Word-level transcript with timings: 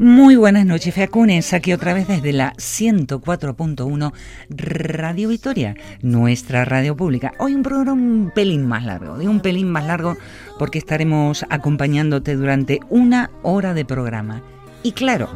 Muy 0.00 0.34
buenas 0.34 0.66
noches, 0.66 0.92
Feacunes, 0.92 1.54
aquí 1.54 1.72
otra 1.72 1.94
vez 1.94 2.08
desde 2.08 2.32
la 2.32 2.52
104.1 2.54 4.12
Radio 4.48 5.28
Victoria, 5.28 5.76
nuestra 6.02 6.64
radio 6.64 6.96
pública. 6.96 7.32
Hoy 7.38 7.54
un 7.54 7.62
programa 7.62 7.92
un 7.92 8.32
pelín 8.34 8.66
más 8.66 8.84
largo, 8.84 9.18
de 9.18 9.28
un 9.28 9.38
pelín 9.38 9.70
más 9.70 9.86
largo 9.86 10.16
porque 10.58 10.78
estaremos 10.78 11.46
acompañándote 11.48 12.34
durante 12.34 12.80
una 12.90 13.30
hora 13.42 13.72
de 13.72 13.84
programa. 13.84 14.42
Y 14.82 14.92
claro, 14.92 15.28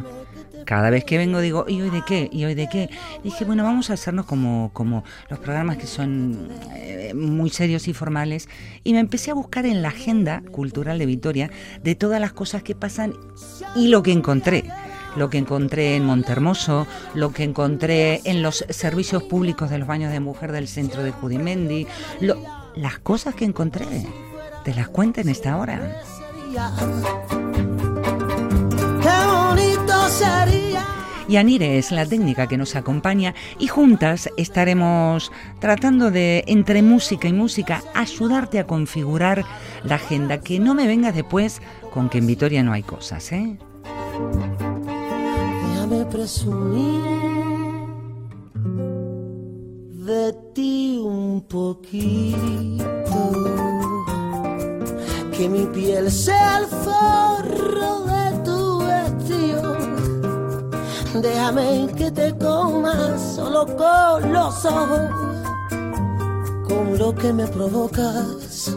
cada 0.68 0.90
vez 0.90 1.02
que 1.02 1.16
vengo 1.16 1.40
digo, 1.40 1.64
¿y 1.66 1.80
hoy 1.80 1.88
de 1.88 2.02
qué? 2.06 2.28
¿Y 2.30 2.44
hoy 2.44 2.54
de 2.54 2.68
qué? 2.68 2.90
dije, 3.24 3.46
bueno, 3.46 3.64
vamos 3.64 3.88
a 3.88 3.94
hacernos 3.94 4.26
como, 4.26 4.70
como 4.74 5.02
los 5.30 5.38
programas 5.38 5.78
que 5.78 5.86
son 5.86 6.50
eh, 6.74 7.14
muy 7.14 7.48
serios 7.48 7.88
y 7.88 7.94
formales. 7.94 8.50
Y 8.84 8.92
me 8.92 8.98
empecé 8.98 9.30
a 9.30 9.34
buscar 9.34 9.64
en 9.64 9.80
la 9.80 9.88
agenda 9.88 10.42
cultural 10.52 10.98
de 10.98 11.06
Vitoria 11.06 11.50
de 11.82 11.94
todas 11.94 12.20
las 12.20 12.34
cosas 12.34 12.62
que 12.62 12.74
pasan 12.74 13.14
y 13.76 13.88
lo 13.88 14.02
que 14.02 14.12
encontré 14.12 14.64
lo 15.16 15.30
que 15.30 15.38
encontré 15.38 15.96
en 15.96 16.04
Montermoso, 16.04 16.86
lo 17.14 17.32
que 17.32 17.42
encontré 17.42 18.20
en 18.24 18.42
los 18.42 18.64
servicios 18.68 19.22
públicos 19.22 19.70
de 19.70 19.78
los 19.78 19.88
baños 19.88 20.12
de 20.12 20.20
mujer 20.20 20.52
del 20.52 20.68
centro 20.68 21.02
de 21.02 21.10
Judimendi, 21.10 21.88
las 22.76 22.98
cosas 23.00 23.34
que 23.34 23.46
encontré, 23.46 23.86
te 24.64 24.74
las 24.74 24.88
cuento 24.90 25.20
en 25.22 25.30
esta 25.30 25.56
hora. 25.56 26.02
Y 31.28 31.36
Anire 31.36 31.76
es 31.76 31.92
la 31.92 32.06
técnica 32.06 32.46
que 32.46 32.56
nos 32.56 32.74
acompaña 32.74 33.34
y 33.58 33.66
juntas 33.66 34.30
estaremos 34.38 35.30
tratando 35.60 36.10
de, 36.10 36.42
entre 36.46 36.80
música 36.80 37.28
y 37.28 37.34
música, 37.34 37.82
ayudarte 37.94 38.58
a 38.58 38.66
configurar 38.66 39.44
la 39.84 39.96
agenda. 39.96 40.40
Que 40.40 40.58
no 40.58 40.74
me 40.74 40.86
vengas 40.86 41.14
después 41.14 41.60
con 41.92 42.08
que 42.08 42.18
en 42.18 42.26
Vitoria 42.26 42.62
no 42.62 42.72
hay 42.72 42.82
cosas, 42.82 43.30
¿eh? 43.32 43.58
Déjame 45.74 46.06
presumir 46.06 47.04
de 50.06 50.34
ti 50.54 50.98
un 51.04 51.42
poquito. 51.42 52.82
Que 55.36 55.48
mi 55.48 55.66
piel 55.66 56.10
sea 56.10 56.58
el 56.60 56.66
forro 56.66 58.04
de 58.06 58.17
Déjame 61.22 61.88
que 61.96 62.10
te 62.10 62.32
comas 62.38 63.20
solo 63.36 63.66
con 63.76 64.32
los 64.32 64.64
ojos, 64.64 65.10
con 66.68 66.98
lo 66.98 67.14
que 67.14 67.32
me 67.32 67.46
provocas. 67.46 68.76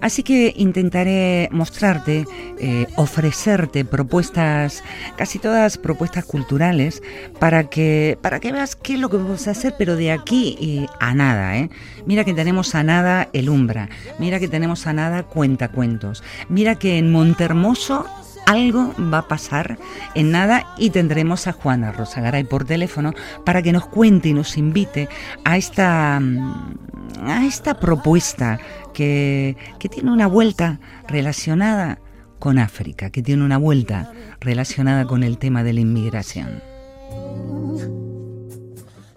Así 0.00 0.22
que 0.22 0.52
intentaré 0.56 1.48
mostrarte, 1.50 2.26
eh, 2.62 2.86
ofrecerte 2.96 3.86
propuestas, 3.86 4.84
casi 5.16 5.38
todas 5.38 5.78
propuestas 5.78 6.26
culturales, 6.26 7.02
para 7.38 7.64
que, 7.70 8.18
para 8.20 8.38
que 8.38 8.52
veas 8.52 8.76
qué 8.76 8.94
es 8.94 9.00
lo 9.00 9.08
que 9.08 9.16
vamos 9.16 9.48
a 9.48 9.52
hacer, 9.52 9.74
pero 9.78 9.96
de 9.96 10.12
aquí 10.12 10.86
a 10.98 11.14
nada. 11.14 11.56
¿eh? 11.56 11.70
Mira 12.04 12.24
que 12.24 12.34
tenemos 12.34 12.74
a 12.74 12.82
nada 12.82 13.30
el 13.32 13.48
Umbra, 13.48 13.88
mira 14.18 14.38
que 14.38 14.48
tenemos 14.48 14.86
a 14.86 14.92
nada 14.92 15.22
Cuentacuentos, 15.22 16.22
mira 16.50 16.74
que 16.74 16.98
en 16.98 17.10
Montermoso 17.10 18.04
algo 18.44 18.94
va 18.98 19.18
a 19.18 19.28
pasar 19.28 19.78
en 20.14 20.30
nada 20.30 20.66
y 20.76 20.90
tendremos 20.90 21.46
a 21.46 21.52
Juana 21.52 21.92
Rosagaray 21.92 22.44
por 22.44 22.66
teléfono 22.66 23.14
para 23.46 23.62
que 23.62 23.72
nos 23.72 23.86
cuente 23.86 24.28
y 24.28 24.34
nos 24.34 24.58
invite 24.58 25.08
a 25.44 25.56
esta, 25.56 26.20
mm, 26.20 27.26
a 27.26 27.46
esta 27.46 27.80
propuesta 27.80 28.58
que, 28.92 29.56
que 29.78 29.88
tiene 29.88 30.10
una 30.10 30.26
vuelta 30.26 30.78
relacionada 31.08 32.00
con 32.40 32.58
África, 32.58 33.10
que 33.10 33.22
tiene 33.22 33.44
una 33.44 33.58
vuelta 33.58 34.12
relacionada 34.40 35.04
con 35.06 35.22
el 35.22 35.38
tema 35.38 35.62
de 35.62 35.74
la 35.74 35.80
inmigración. 35.80 36.60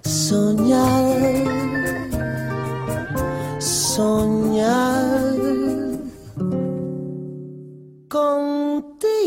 Soñar, 0.04 1.18
soñar 3.60 5.34
contigo. 8.10 9.24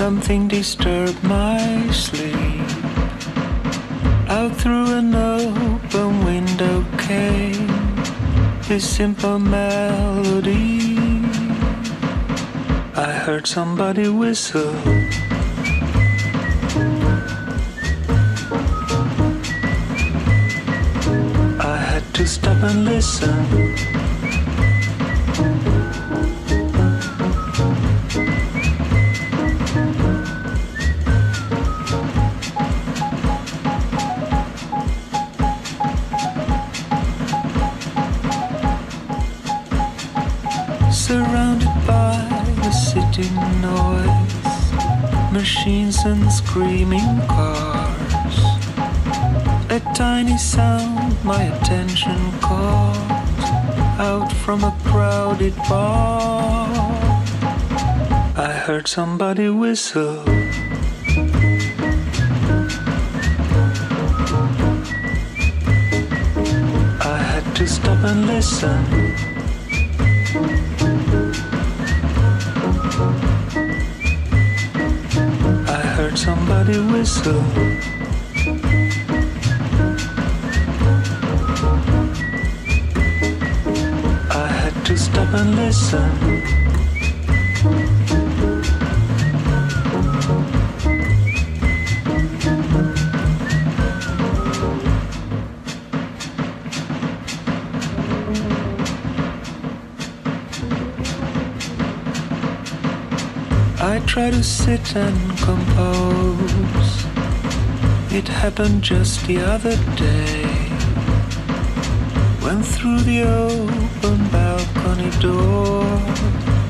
Something 0.00 0.48
disturbed 0.48 1.22
my 1.22 1.90
sleep. 1.92 2.34
Out 4.28 4.56
through 4.56 4.94
an 4.96 5.14
open 5.14 6.24
window 6.24 6.84
came 6.96 7.66
this 8.66 8.88
simple 8.88 9.38
melody. 9.38 10.96
I 12.96 13.12
heard 13.24 13.46
somebody 13.46 14.08
whistle. 14.08 14.74
I 21.60 21.76
had 21.90 22.04
to 22.14 22.26
stop 22.26 22.62
and 22.62 22.84
listen. 22.84 23.99
And 46.04 46.32
screaming 46.32 47.20
cars. 47.26 48.36
A 49.70 49.80
tiny 49.94 50.38
sound 50.38 51.22
my 51.24 51.42
attention 51.42 52.18
caught 52.40 52.96
out 53.98 54.32
from 54.32 54.64
a 54.64 54.76
crowded 54.84 55.54
bar. 55.68 56.68
I 58.36 58.52
heard 58.64 58.88
somebody 58.88 59.48
whistle. 59.50 60.24
I 67.02 67.18
had 67.30 67.56
to 67.56 67.66
stop 67.66 68.04
and 68.04 68.26
listen. 68.26 69.29
Somebody 76.72 76.92
whistle. 76.92 77.42
I 84.30 84.46
had 84.46 84.86
to 84.86 84.96
stop 84.96 85.34
and 85.34 85.56
listen. 85.56 86.39
I 103.82 103.98
try 104.06 104.30
to 104.30 104.42
sit 104.42 104.94
and 104.94 105.38
compose. 105.38 107.04
It 108.12 108.28
happened 108.28 108.82
just 108.82 109.26
the 109.26 109.38
other 109.38 109.74
day. 109.96 110.44
When 112.44 112.62
through 112.62 113.00
the 113.00 113.22
open 113.22 114.28
balcony 114.28 115.10
door, 115.18 115.84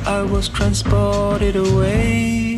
I 0.07 0.23
was 0.23 0.49
transported 0.49 1.57
away. 1.57 2.50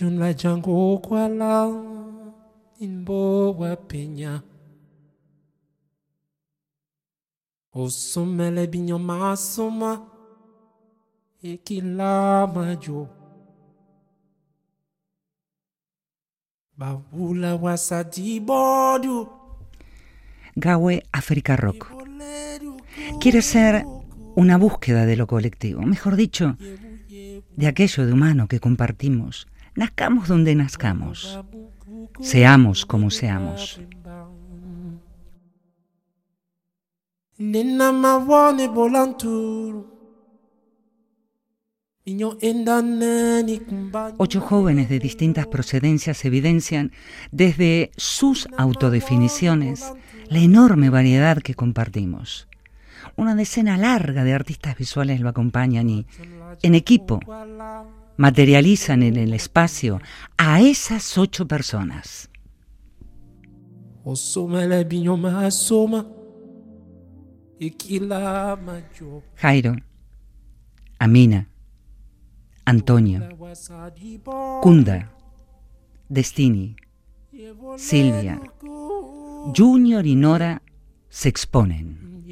Achun 0.00 0.18
la 0.18 0.32
jango 0.32 0.98
kwa 0.98 1.28
la 1.28 1.68
inbo 2.80 3.52
wa 3.52 3.76
penya. 3.76 4.42
Osomele 7.74 8.66
binyo 8.66 8.98
masoma 8.98 10.00
ekila 11.42 12.46
majo. 12.46 13.08
Babula 16.78 17.56
wasadi 17.56 18.40
bodu. 18.40 19.28
Gawe 20.56 21.02
Africa 21.12 21.56
Rock. 21.56 21.92
Quiere 23.20 23.42
ser 23.42 23.84
una 24.34 24.56
búsqueda 24.56 25.04
de 25.04 25.16
lo 25.16 25.26
colectivo, 25.26 25.82
mejor 25.82 26.16
dicho, 26.16 26.56
de 26.58 27.66
aquello 27.66 28.06
de 28.06 28.12
humano 28.14 28.48
que 28.48 28.60
compartimos, 28.60 29.46
nazcamos 29.74 30.28
donde 30.28 30.54
nazcamos, 30.54 31.40
seamos 32.20 32.86
como 32.86 33.10
seamos. 33.10 33.80
Nena 37.38 37.90
bolanturu. 38.68 40.00
Ocho 44.18 44.40
jóvenes 44.40 44.88
de 44.88 44.98
distintas 44.98 45.46
procedencias 45.46 46.24
evidencian 46.24 46.92
desde 47.30 47.90
sus 47.96 48.48
autodefiniciones 48.56 49.92
la 50.28 50.38
enorme 50.38 50.90
variedad 50.90 51.38
que 51.38 51.54
compartimos. 51.54 52.48
Una 53.16 53.34
decena 53.34 53.76
larga 53.76 54.24
de 54.24 54.32
artistas 54.32 54.76
visuales 54.76 55.20
lo 55.20 55.28
acompañan 55.28 55.88
y, 55.90 56.06
en 56.62 56.74
equipo, 56.74 57.20
materializan 58.20 59.02
en 59.02 59.16
el 59.16 59.32
espacio 59.32 59.98
a 60.36 60.60
esas 60.60 61.16
ocho 61.16 61.48
personas. 61.48 62.28
Jairo, 69.36 69.74
Amina, 70.98 71.48
Antonio. 72.66 73.22
Kunda, 74.60 75.10
Destini, 76.10 76.76
Silvia, 77.78 78.38
Junior 79.56 80.06
y 80.06 80.14
Nora 80.14 80.60
se 81.08 81.30
exponen. 81.30 82.22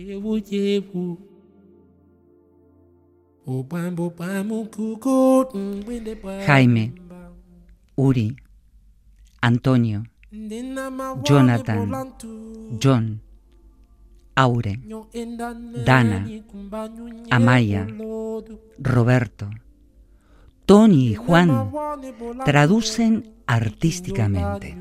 Jaime, 6.47 6.93
Uri, 7.97 8.37
Antonio, 9.41 10.03
Jonathan. 11.25 12.15
John, 12.79 13.23
Aure, 14.35 14.79
Dana, 15.87 16.29
Amaya. 17.31 17.87
Roberto, 18.79 19.49
Tony 20.67 21.09
y 21.09 21.15
Juan 21.15 21.73
traducen 22.45 23.35
artísticamente. 23.47 24.77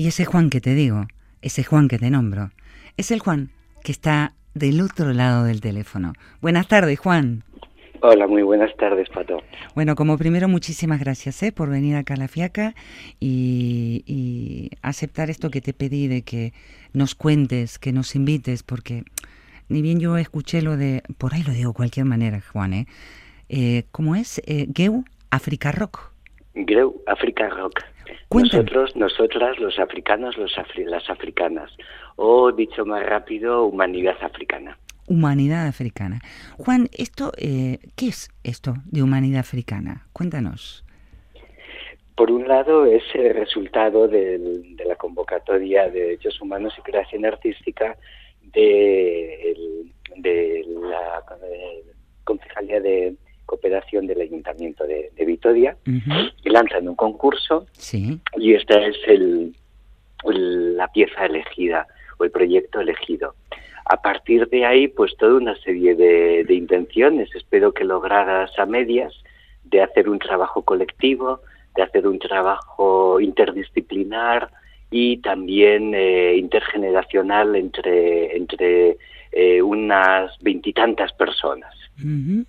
Y 0.00 0.06
ese 0.06 0.24
Juan 0.24 0.48
que 0.48 0.62
te 0.62 0.74
digo, 0.74 1.08
ese 1.42 1.62
Juan 1.62 1.86
que 1.86 1.98
te 1.98 2.08
nombro, 2.08 2.52
es 2.96 3.10
el 3.10 3.18
Juan 3.18 3.50
que 3.84 3.92
está 3.92 4.32
del 4.54 4.80
otro 4.80 5.12
lado 5.12 5.44
del 5.44 5.60
teléfono. 5.60 6.14
Buenas 6.40 6.68
tardes, 6.68 6.98
Juan. 6.98 7.44
Hola, 8.00 8.26
muy 8.26 8.40
buenas 8.40 8.74
tardes, 8.78 9.10
Pato. 9.10 9.42
Bueno, 9.74 9.96
como 9.96 10.16
primero, 10.16 10.48
muchísimas 10.48 11.00
gracias 11.00 11.42
¿eh? 11.42 11.52
por 11.52 11.68
venir 11.68 11.96
acá 11.96 12.14
a 12.14 12.16
la 12.16 12.28
Fiaca 12.28 12.74
y, 13.20 14.02
y 14.06 14.70
aceptar 14.80 15.28
esto 15.28 15.50
que 15.50 15.60
te 15.60 15.74
pedí 15.74 16.08
de 16.08 16.22
que 16.22 16.54
nos 16.94 17.14
cuentes, 17.14 17.78
que 17.78 17.92
nos 17.92 18.16
invites, 18.16 18.62
porque 18.62 19.04
ni 19.68 19.82
bien 19.82 20.00
yo 20.00 20.16
escuché 20.16 20.62
lo 20.62 20.78
de, 20.78 21.02
por 21.18 21.34
ahí 21.34 21.42
lo 21.42 21.52
digo 21.52 21.72
de 21.72 21.76
cualquier 21.76 22.06
manera, 22.06 22.40
Juan, 22.40 22.72
¿eh? 22.72 22.86
Eh, 23.50 23.82
¿Cómo 23.92 24.16
es? 24.16 24.40
Eh, 24.46 24.66
Geu 24.74 25.04
Africa 25.30 25.72
Rock. 25.72 26.10
Greu 26.54 27.02
Africa 27.06 27.50
Rock. 27.50 27.82
Cuéntame. 28.30 28.62
Nosotros, 28.62 28.96
nosotras, 28.96 29.58
los 29.58 29.78
africanos, 29.78 30.38
los 30.38 30.52
afri- 30.56 30.86
las 30.86 31.10
africanas. 31.10 31.70
O, 32.16 32.52
dicho 32.52 32.86
más 32.86 33.04
rápido, 33.04 33.64
humanidad 33.66 34.16
africana. 34.22 34.78
Humanidad 35.08 35.66
Africana. 35.66 36.20
Juan, 36.56 36.88
esto, 36.96 37.32
eh, 37.36 37.80
¿qué 37.96 38.06
es 38.06 38.30
esto 38.44 38.74
de 38.84 39.02
Humanidad 39.02 39.40
Africana? 39.40 40.06
Cuéntanos. 40.12 40.84
Por 42.14 42.30
un 42.30 42.46
lado, 42.46 42.86
es 42.86 43.02
el 43.14 43.34
resultado 43.34 44.06
de 44.06 44.38
la 44.86 44.94
convocatoria 44.94 45.88
de 45.88 46.00
Derechos 46.00 46.40
Humanos 46.40 46.74
y 46.78 46.82
Creación 46.82 47.24
Artística 47.26 47.96
de, 48.52 49.56
de 50.18 50.64
la 50.80 51.24
eh, 51.42 51.82
Concejalía 52.22 52.80
de 52.80 53.16
Cooperación 53.50 54.06
del 54.06 54.20
Ayuntamiento 54.20 54.84
de, 54.86 55.10
de 55.16 55.24
Vitoria. 55.24 55.76
Ujú, 55.86 56.18
Y 56.44 56.48
lanzan 56.50 56.88
un 56.88 56.94
concurso 56.94 57.66
Sí. 57.72 58.20
y 58.36 58.54
esta 58.54 58.76
es 58.86 58.96
el, 59.08 59.52
el- 60.30 60.76
la 60.76 60.86
pieza 60.96 61.26
elegida 61.26 61.86
o 62.18 62.24
el 62.24 62.30
proyecto 62.30 62.80
elegido. 62.80 63.34
A 63.86 63.96
partir 64.00 64.48
de 64.48 64.64
ahí, 64.64 64.86
pues 64.86 65.16
toda 65.16 65.34
una 65.34 65.56
serie 65.66 65.96
de, 65.96 66.44
de 66.44 66.54
intenciones, 66.54 67.28
espero 67.34 67.72
que 67.72 67.84
logradas 67.84 68.56
a 68.56 68.64
medias, 68.66 69.12
de 69.64 69.82
hacer 69.82 70.08
un 70.08 70.18
trabajo 70.20 70.62
colectivo, 70.62 71.40
de 71.74 71.82
hacer 71.82 72.06
un 72.06 72.18
trabajo 72.20 73.20
interdisciplinar 73.20 74.50
y 74.92 75.16
también 75.18 75.92
eh, 75.94 76.34
intergeneracional 76.36 77.56
entre, 77.56 78.36
entre 78.36 78.96
eh, 79.32 79.60
unas 79.62 80.36
veintitantas 80.40 81.12
personas. 81.12 81.74
Ujú. 81.98 82.44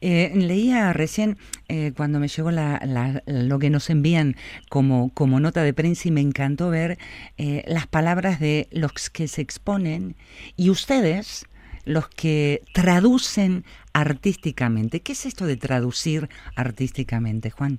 Eh, 0.00 0.32
leía 0.34 0.92
recién 0.92 1.36
eh, 1.68 1.92
cuando 1.96 2.20
me 2.20 2.28
llegó 2.28 2.50
la, 2.50 3.22
lo 3.26 3.58
que 3.58 3.70
nos 3.70 3.90
envían 3.90 4.36
como, 4.68 5.10
nota 5.40 5.62
de 5.62 5.74
prensa 5.74 6.08
y 6.08 6.12
me 6.12 6.20
encantó 6.20 6.70
ver 6.70 6.98
eh, 7.38 7.62
las 7.66 7.86
palabras 7.86 8.40
de 8.40 8.68
los 8.70 9.10
que 9.10 9.28
se 9.28 9.42
exponen 9.42 10.14
y 10.56 10.70
ustedes 10.70 11.46
los 11.84 12.08
que 12.08 12.62
traducen 12.72 13.64
artísticamente. 13.92 15.00
¿Qué 15.00 15.12
es 15.12 15.26
esto 15.26 15.46
de 15.46 15.56
traducir 15.56 16.28
artísticamente, 16.56 17.50
Juan? 17.50 17.78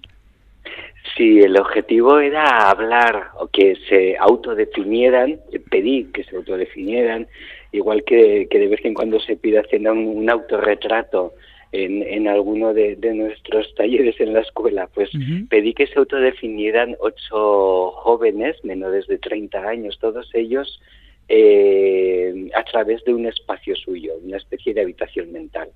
Sí, 1.15 1.39
el 1.39 1.57
objetivo 1.57 2.19
era 2.19 2.69
hablar 2.69 3.29
o 3.39 3.47
que 3.47 3.75
se 3.87 4.17
autodefinieran, 4.17 5.39
pedir 5.69 6.11
que 6.11 6.23
se 6.23 6.35
autodefinieran, 6.35 7.27
igual 7.71 8.03
que, 8.03 8.47
que 8.49 8.59
de 8.59 8.67
vez 8.67 8.83
en 8.83 8.93
cuando 8.93 9.19
se 9.19 9.35
pide 9.35 9.61
un, 9.79 9.87
un 9.87 10.29
autorretrato 10.29 11.33
en, 11.72 12.03
en 12.03 12.27
alguno 12.27 12.74
de, 12.74 12.95
de 12.95 13.13
nuestros 13.13 13.74
talleres 13.75 14.19
en 14.19 14.34
la 14.34 14.41
escuela, 14.41 14.88
pues 14.93 15.10
pedí 15.50 15.74
que 15.74 15.88
se 15.88 16.00
autodefinieran 16.00 16.95
ocho 17.00 17.91
jóvenes 17.91 18.63
menores 18.63 19.07
de 19.07 19.17
30 19.17 19.60
años, 19.60 19.98
todos 20.00 20.29
ellos 20.34 20.79
eh, 21.27 22.50
a 22.55 22.63
través 22.63 23.03
de 23.03 23.13
un 23.13 23.25
espacio 23.25 23.75
suyo, 23.75 24.13
una 24.24 24.38
especie 24.38 24.74
de 24.74 24.81
habitación 24.81 25.31
mental. 25.31 25.69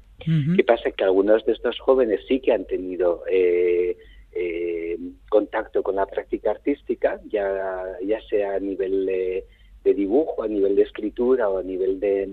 ¿Qué 0.56 0.64
pasa? 0.64 0.92
Que 0.92 1.04
algunos 1.04 1.46
de 1.46 1.54
estos 1.54 1.80
jóvenes 1.80 2.20
sí 2.28 2.40
que 2.40 2.52
han 2.52 2.66
tenido 2.66 3.24
eh, 3.32 3.98
eh, 4.34 4.98
contacto 5.30 5.82
con 5.82 5.96
la 5.96 6.06
práctica 6.06 6.52
artística, 6.52 7.20
ya, 7.30 7.98
ya 8.06 8.22
sea 8.30 8.56
a 8.56 8.60
nivel 8.60 9.06
de, 9.06 9.46
de 9.84 9.94
dibujo, 9.94 10.44
a 10.44 10.48
nivel 10.48 10.76
de 10.76 10.84
escritura 10.84 11.50
o 11.50 11.58
a 11.58 11.64
nivel 11.64 12.00
de, 12.00 12.30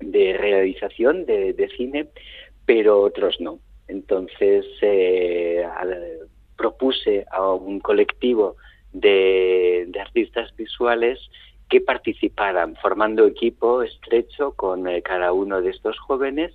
de 0.00 0.36
realización 0.36 1.26
de, 1.26 1.52
de 1.52 1.68
cine, 1.68 2.08
pero 2.66 3.00
otros 3.00 3.40
no. 3.40 3.58
Entonces 3.88 4.64
eh, 4.80 5.64
propuse 6.56 7.26
a 7.30 7.52
un 7.52 7.80
colectivo 7.80 8.56
de, 8.92 9.86
de 9.88 10.00
artistas 10.00 10.54
visuales 10.56 11.18
que 11.68 11.80
participaran 11.80 12.76
formando 12.76 13.26
equipo 13.26 13.82
estrecho 13.82 14.52
con 14.52 14.86
eh, 14.86 15.02
cada 15.02 15.32
uno 15.32 15.62
de 15.62 15.70
estos 15.70 15.98
jóvenes 15.98 16.52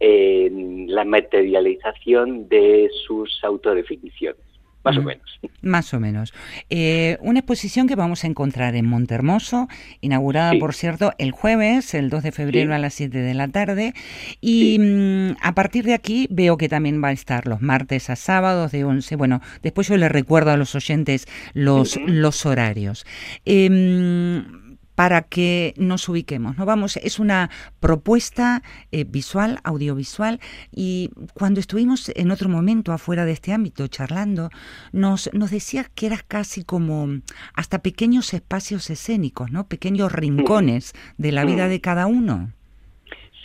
en 0.00 0.92
la 0.92 1.04
materialización 1.04 2.48
de 2.48 2.90
sus 3.06 3.38
autodefiniciones, 3.42 4.42
más 4.88 4.96
o 4.98 5.02
Mm. 5.02 5.04
menos. 5.06 5.40
Más 5.62 5.94
o 5.94 6.00
menos. 6.00 6.34
Eh, 6.70 7.16
una 7.20 7.40
exposición 7.40 7.86
que 7.86 7.94
vamos 7.94 8.24
a 8.24 8.26
encontrar 8.26 8.74
en 8.76 8.86
Montermoso, 8.86 9.68
inaugurada, 10.00 10.52
Sí. 10.52 10.58
por 10.58 10.74
cierto, 10.74 11.12
el 11.18 11.30
jueves, 11.32 11.94
el 11.94 12.10
2 12.10 12.22
de 12.22 12.32
febrero 12.32 12.70
Sí. 12.70 12.74
a 12.74 12.78
las 12.78 12.94
7 12.94 13.18
de 13.18 13.34
la 13.34 13.48
tarde. 13.48 13.94
Y 14.40 14.78
mm, 14.78 15.36
a 15.42 15.54
partir 15.54 15.84
de 15.84 15.94
aquí 15.94 16.26
veo 16.30 16.56
que 16.56 16.68
también 16.68 17.02
va 17.02 17.08
a 17.08 17.12
estar 17.12 17.46
los 17.46 17.60
martes 17.62 18.10
a 18.10 18.16
sábados 18.16 18.72
de 18.72 18.84
11. 18.84 19.16
Bueno, 19.16 19.40
después 19.62 19.88
yo 19.88 19.96
les 19.96 20.10
recuerdo 20.10 20.50
a 20.50 20.56
los 20.56 20.74
oyentes 20.74 21.26
los, 21.54 21.98
los 22.06 22.46
horarios. 22.46 23.04
Em, 23.44 24.44
para 24.98 25.22
que 25.22 25.74
nos 25.76 26.08
ubiquemos, 26.08 26.58
¿no? 26.58 26.66
Vamos, 26.66 26.96
es 26.96 27.20
una 27.20 27.50
propuesta 27.78 28.64
eh, 28.90 29.04
visual, 29.04 29.60
audiovisual, 29.62 30.40
y 30.74 31.10
cuando 31.34 31.60
estuvimos 31.60 32.10
en 32.16 32.32
otro 32.32 32.48
momento 32.48 32.90
afuera 32.90 33.24
de 33.24 33.30
este 33.30 33.52
ámbito 33.52 33.86
charlando, 33.86 34.50
nos, 34.90 35.30
nos 35.32 35.52
decías 35.52 35.88
que 35.94 36.06
eras 36.06 36.24
casi 36.24 36.64
como 36.64 37.20
hasta 37.54 37.78
pequeños 37.78 38.34
espacios 38.34 38.90
escénicos, 38.90 39.52
¿no? 39.52 39.68
Pequeños 39.68 40.10
rincones 40.10 40.94
de 41.16 41.30
la 41.30 41.44
vida 41.44 41.68
de 41.68 41.80
cada 41.80 42.08
uno. 42.08 42.50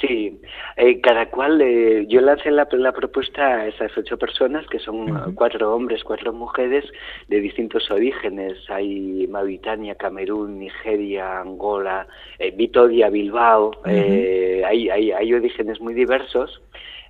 Sí, 0.01 0.32
eh, 0.75 0.99
cada 1.01 1.27
cual, 1.27 1.61
eh, 1.61 2.05
yo 2.07 2.21
lancé 2.21 2.51
la, 2.51 2.67
la 2.71 2.91
propuesta 2.91 3.45
a 3.45 3.67
esas 3.67 3.95
ocho 3.97 4.17
personas, 4.17 4.65
que 4.67 4.79
son 4.79 5.33
cuatro 5.35 5.73
hombres, 5.73 6.03
cuatro 6.03 6.33
mujeres, 6.33 6.85
de 7.27 7.39
distintos 7.39 7.89
orígenes. 7.91 8.57
Hay 8.69 9.27
Mauritania, 9.27 9.95
Camerún, 9.95 10.59
Nigeria, 10.59 11.39
Angola, 11.41 12.07
eh, 12.39 12.51
Vitoria, 12.51 13.09
Bilbao, 13.09 13.71
eh, 13.85 14.63
hay, 14.65 14.89
hay, 14.89 15.11
hay 15.11 15.33
orígenes 15.33 15.79
muy 15.79 15.93
diversos. 15.93 16.61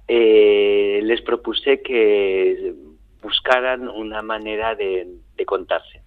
Eh, 0.07 0.99
les 1.03 1.21
propuse 1.21 1.81
que 1.81 2.73
buscaran 3.21 3.87
una 3.87 4.21
manera 4.21 4.75
de, 4.75 5.07
de 5.37 5.45
contarse 5.45 6.03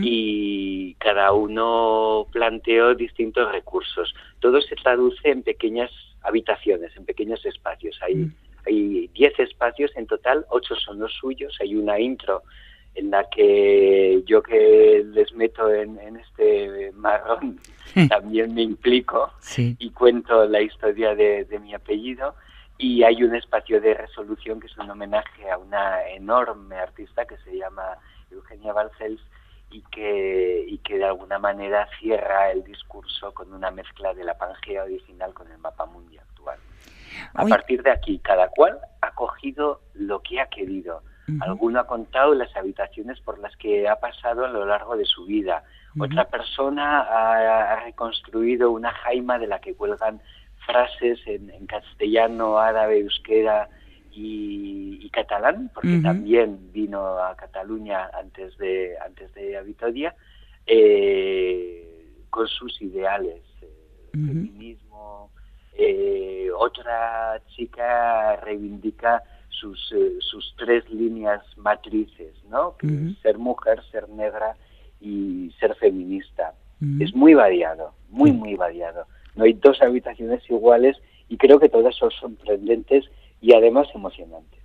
y 0.00 0.94
cada 1.00 1.32
uno 1.32 2.28
planteó 2.30 2.94
distintos 2.94 3.50
recursos. 3.50 4.14
Todo 4.38 4.60
se 4.60 4.76
traduce 4.76 5.28
en 5.28 5.42
pequeñas 5.42 5.90
habitaciones, 6.24 6.96
en 6.96 7.04
pequeños 7.04 7.44
espacios. 7.46 7.98
Hay, 8.02 8.14
Mm. 8.16 8.34
hay 8.66 9.08
10 9.08 9.38
espacios 9.40 9.90
en 9.96 10.06
total, 10.06 10.46
8 10.50 10.74
son 10.76 10.98
los 10.98 11.12
suyos. 11.14 11.56
Hay 11.60 11.74
una 11.74 11.98
intro 11.98 12.42
en 12.94 13.10
la 13.10 13.24
que 13.30 14.22
yo 14.26 14.42
que 14.42 15.02
les 15.14 15.32
meto 15.32 15.72
en, 15.72 15.98
en 15.98 16.16
este 16.16 16.92
marrón 16.92 17.58
también 18.08 18.54
me 18.54 18.62
implico 18.62 19.32
Sí. 19.40 19.76
y 19.78 19.90
cuento 19.90 20.44
la 20.46 20.60
historia 20.60 21.14
de, 21.14 21.44
de 21.44 21.58
mi 21.58 21.74
apellido. 21.74 22.34
Y 22.78 23.02
hay 23.04 23.22
un 23.22 23.34
espacio 23.36 23.80
de 23.80 23.94
resolución 23.94 24.58
que 24.60 24.66
es 24.66 24.76
un 24.76 24.90
homenaje 24.90 25.50
a 25.50 25.56
una 25.58 26.06
enorme 26.08 26.76
artista 26.76 27.24
que 27.24 27.36
se 27.38 27.56
llama 27.56 27.96
Eugenia 28.30 28.72
Balcells 28.72 29.20
y 29.72 29.82
que, 29.90 30.64
y 30.68 30.78
que 30.78 30.98
de 30.98 31.04
alguna 31.04 31.38
manera 31.38 31.88
cierra 31.98 32.50
el 32.50 32.62
discurso 32.62 33.32
con 33.32 33.52
una 33.52 33.70
mezcla 33.70 34.14
de 34.14 34.24
la 34.24 34.36
Pangea 34.36 34.84
original 34.84 35.32
con 35.32 35.50
el 35.50 35.58
mapa 35.58 35.86
mundi 35.86 36.18
actual. 36.18 36.58
A 37.34 37.44
partir 37.46 37.82
de 37.82 37.90
aquí, 37.90 38.18
cada 38.18 38.48
cual 38.48 38.78
ha 39.00 39.12
cogido 39.12 39.80
lo 39.94 40.20
que 40.20 40.40
ha 40.40 40.46
querido. 40.46 41.02
Alguno 41.40 41.80
ha 41.80 41.86
contado 41.86 42.34
las 42.34 42.54
habitaciones 42.56 43.20
por 43.20 43.38
las 43.38 43.56
que 43.56 43.88
ha 43.88 43.96
pasado 43.96 44.44
a 44.44 44.48
lo 44.48 44.66
largo 44.66 44.96
de 44.96 45.06
su 45.06 45.24
vida. 45.24 45.64
Otra 45.98 46.24
persona 46.24 47.00
ha, 47.00 47.72
ha 47.72 47.84
reconstruido 47.84 48.70
una 48.70 48.90
jaima 48.90 49.38
de 49.38 49.46
la 49.46 49.60
que 49.60 49.74
cuelgan 49.74 50.20
frases 50.66 51.20
en, 51.26 51.48
en 51.50 51.66
castellano, 51.66 52.58
árabe, 52.58 53.00
euskera 53.00 53.68
y, 54.12 54.98
y 55.00 55.10
catalán, 55.10 55.70
porque 55.74 56.00
también 56.02 56.70
vino 56.72 57.18
a 57.18 57.34
Cataluña 57.36 58.10
antes 58.12 58.56
de 58.58 58.96
antes 59.04 59.32
de 59.34 59.56
a 59.56 59.62
Vitoria, 59.62 60.14
eh, 60.66 62.06
con 62.30 62.46
sus 62.46 62.80
ideales, 62.82 63.42
eh, 63.62 63.68
feminismo. 64.12 65.30
eh, 65.74 66.48
otra 66.56 67.40
chica 67.56 68.36
reivindica 68.36 69.22
sus, 69.48 69.94
sus 70.18 70.54
tres 70.58 70.88
líneas 70.90 71.40
matrices, 71.56 72.34
¿no? 72.48 72.76
Que 72.76 72.86
es 72.86 73.18
ser 73.22 73.38
mujer, 73.38 73.82
ser 73.90 74.08
negra 74.08 74.56
y 75.00 75.52
ser 75.58 75.74
feminista. 75.76 76.54
Es 77.00 77.14
muy 77.14 77.34
variado, 77.34 77.94
muy, 78.10 78.32
muy 78.32 78.56
variado. 78.56 79.06
No 79.36 79.44
hay 79.44 79.52
dos 79.52 79.80
habitaciones 79.80 80.42
iguales 80.50 80.96
y 81.28 81.36
creo 81.36 81.60
que 81.60 81.68
todas 81.68 81.94
son 81.94 82.10
sorprendentes 82.10 83.04
y 83.42 83.52
además 83.52 83.88
emocionantes. 83.94 84.62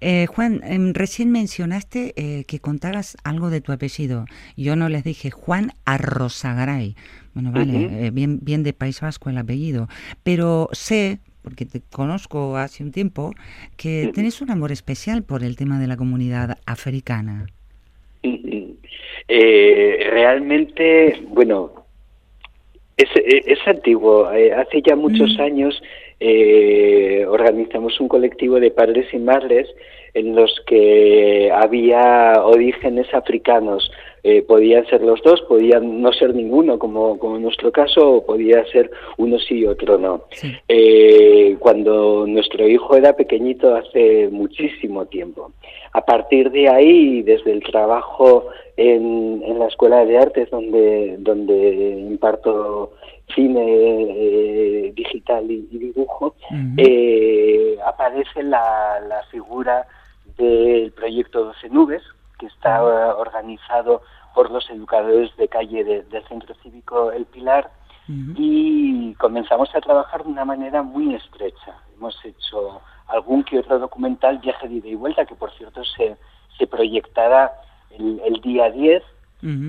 Eh, 0.00 0.26
Juan, 0.26 0.60
em, 0.64 0.92
recién 0.94 1.30
mencionaste 1.32 2.12
eh, 2.16 2.44
que 2.46 2.60
contaras 2.60 3.16
algo 3.24 3.50
de 3.50 3.60
tu 3.60 3.72
apellido. 3.72 4.26
Yo 4.56 4.76
no 4.76 4.88
les 4.88 5.02
dije 5.04 5.30
Juan 5.30 5.72
Arrozagaray. 5.86 6.94
Bueno, 7.34 7.52
vale, 7.52 8.06
eh, 8.06 8.10
bien, 8.10 8.38
bien 8.42 8.62
de 8.62 8.72
País 8.72 9.00
Vasco 9.00 9.30
el 9.30 9.38
apellido. 9.38 9.88
Pero 10.22 10.68
sé, 10.72 11.18
porque 11.42 11.64
te 11.64 11.80
conozco 11.80 12.56
hace 12.56 12.84
un 12.84 12.92
tiempo, 12.92 13.32
que 13.76 14.04
Ujú. 14.04 14.12
tenés 14.12 14.40
un 14.40 14.50
amor 14.50 14.72
especial 14.72 15.22
por 15.22 15.42
el 15.42 15.56
tema 15.56 15.80
de 15.80 15.86
la 15.86 15.96
comunidad 15.96 16.58
africana. 16.66 17.46
Eh, 18.22 20.08
realmente, 20.10 21.20
bueno, 21.28 21.72
es, 22.96 23.08
es 23.14 23.58
antiguo. 23.66 24.26
Hace 24.26 24.82
ya 24.82 24.96
muchos 24.96 25.38
años 25.38 25.80
eh, 26.20 27.24
organizamos 27.28 28.00
un 28.00 28.08
colectivo 28.08 28.58
de 28.58 28.70
padres 28.70 29.12
y 29.12 29.18
madres 29.18 29.68
en 30.14 30.34
los 30.34 30.52
que 30.66 31.50
había 31.52 32.42
orígenes 32.44 33.12
africanos. 33.14 33.90
Eh, 34.24 34.42
podían 34.42 34.84
ser 34.86 35.02
los 35.02 35.22
dos, 35.22 35.40
podían 35.42 36.02
no 36.02 36.12
ser 36.12 36.34
ninguno, 36.34 36.78
como, 36.78 37.18
como 37.18 37.36
en 37.36 37.42
nuestro 37.42 37.70
caso, 37.70 38.14
o 38.14 38.26
podía 38.26 38.64
ser 38.66 38.90
uno 39.16 39.38
sí 39.38 39.58
y 39.58 39.66
otro 39.66 39.96
no. 39.96 40.24
Sí. 40.32 40.52
Eh, 40.66 41.56
cuando 41.60 42.26
nuestro 42.26 42.66
hijo 42.68 42.96
era 42.96 43.14
pequeñito 43.14 43.76
hace 43.76 44.28
muchísimo 44.28 45.06
tiempo. 45.06 45.52
A 45.92 46.04
partir 46.04 46.50
de 46.50 46.68
ahí, 46.68 47.22
desde 47.22 47.52
el 47.52 47.62
trabajo 47.62 48.48
en, 48.76 49.42
en 49.44 49.58
la 49.58 49.68
Escuela 49.68 50.04
de 50.04 50.18
Artes, 50.18 50.50
donde, 50.50 51.16
donde 51.18 51.96
imparto 52.08 52.92
cine 53.34 53.62
eh, 53.66 54.92
digital 54.94 55.50
y, 55.50 55.68
y 55.70 55.78
dibujo, 55.78 56.34
eh, 56.78 57.78
aparece 57.86 58.42
la, 58.42 59.00
la 59.06 59.22
figura 59.24 59.86
del 60.36 60.92
proyecto 60.92 61.44
12 61.44 61.68
Nubes, 61.70 62.02
que 62.38 62.46
está 62.46 62.78
eh, 62.78 63.12
organizado 63.16 64.02
por 64.34 64.50
los 64.50 64.68
educadores 64.70 65.34
de 65.36 65.48
calle 65.48 65.84
de- 65.84 66.02
del 66.04 66.24
Centro 66.28 66.54
Cívico 66.62 67.10
El 67.12 67.26
Pilar, 67.26 67.70
y 68.38 69.12
comenzamos 69.16 69.74
a 69.74 69.80
trabajar 69.82 70.24
de 70.24 70.30
una 70.30 70.44
manera 70.46 70.82
muy 70.82 71.14
estrecha. 71.14 71.74
Hemos 71.96 72.16
hecho 72.24 72.80
algún 73.08 73.44
que 73.44 73.58
otro 73.58 73.78
documental, 73.78 74.38
viaje 74.38 74.66
de 74.66 74.76
ida 74.76 74.88
y 74.88 74.94
vuelta, 74.94 75.26
que 75.26 75.34
por 75.34 75.50
cierto 75.52 75.84
se, 75.84 76.16
se 76.56 76.66
proyectará 76.66 77.52
el, 77.90 78.20
el 78.24 78.40
día 78.40 78.70
10 78.70 79.02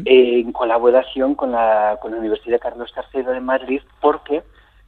Eh, 0.05 0.39
en 0.39 0.51
colaboración 0.51 1.35
con 1.35 1.51
la, 1.51 1.97
con 2.01 2.11
la 2.11 2.17
Universidad 2.17 2.59
Carlos 2.59 2.91
III 3.13 3.23
de 3.23 3.39
Madrid, 3.39 3.81
porque 4.01 4.41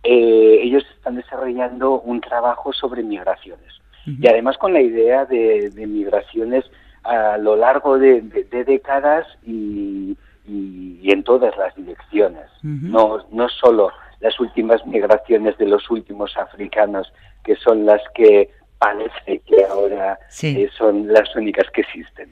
eh, 0.04 0.60
ellos 0.64 0.84
están 0.96 1.16
desarrollando 1.16 2.00
un 2.02 2.20
trabajo 2.22 2.74
sobre 2.74 3.04
migraciones. 3.04 3.74
Y 4.20 4.28
además 4.28 4.58
con 4.58 4.74
la 4.74 4.82
idea 4.82 5.26
de, 5.26 5.70
de 5.70 5.86
migraciones 5.88 6.66
a 7.04 7.38
lo 7.38 7.56
largo 7.56 8.00
de, 8.00 8.22
de- 8.22 8.44
de 8.46 8.64
décadas 8.64 9.28
y, 9.44 10.18
y- 10.48 11.00
y 11.04 11.12
en 11.12 11.24
todas 11.24 11.56
las 11.58 11.76
direcciones. 11.76 12.46
No, 12.92 13.20
no 13.32 13.48
solo 13.50 13.92
las 14.20 14.40
últimas 14.40 14.86
migraciones 14.88 15.58
de 15.60 15.68
los 15.68 15.90
últimos 15.92 16.36
africanos, 16.38 17.12
que 17.44 17.56
son 17.56 17.86
las 17.86 18.02
que 18.16 18.50
parece 18.82 19.40
que 19.46 19.64
ahora 19.70 20.18
Sí. 20.30 20.48
eh, 20.48 20.70
son 20.76 21.08
las 21.14 21.34
únicas 21.36 21.68
que 21.74 21.82
existen, 21.82 22.30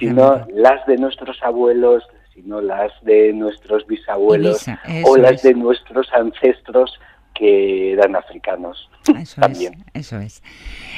sino 0.00 0.44
las 0.52 0.84
de 0.86 0.96
nuestros 0.96 1.40
abuelos, 1.42 2.02
sino 2.34 2.60
las 2.60 2.90
de 3.02 3.32
nuestros 3.32 3.86
bisabuelos 3.86 4.64
o 5.04 5.16
las 5.16 5.34
es. 5.34 5.42
de 5.44 5.54
nuestros 5.54 6.12
ancestros 6.12 6.98
que 7.34 7.92
eran 7.92 8.14
africanos 8.16 8.90
Eso 9.18 9.40
también. 9.40 9.74
es, 9.94 10.06
eso 10.06 10.18
es. 10.18 10.42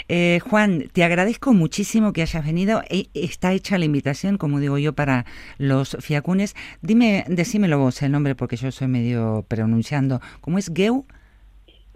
Eh, 0.09 0.41
Juan, 0.49 0.89
te 0.93 1.05
agradezco 1.05 1.53
muchísimo 1.53 2.13
que 2.13 2.23
hayas 2.23 2.45
venido. 2.45 2.83
E- 2.91 3.07
Está 3.15 3.53
hecha 3.53 3.79
la 3.79 3.85
invitación, 3.85 4.37
como 4.39 4.59
digo 4.59 4.79
yo, 4.79 4.95
para 4.95 5.27
los 5.59 5.97
fiacunes. 6.01 6.57
Dime, 6.83 7.25
decímelo 7.29 7.79
vos 7.79 8.03
el 8.03 8.11
nombre 8.13 8.35
porque 8.35 8.57
yo 8.57 8.73
soy 8.73 8.89
medio 8.89 9.45
pronunciando. 9.49 10.21
¿Cómo 10.41 10.59
es 10.59 10.73
Geu? 10.75 11.07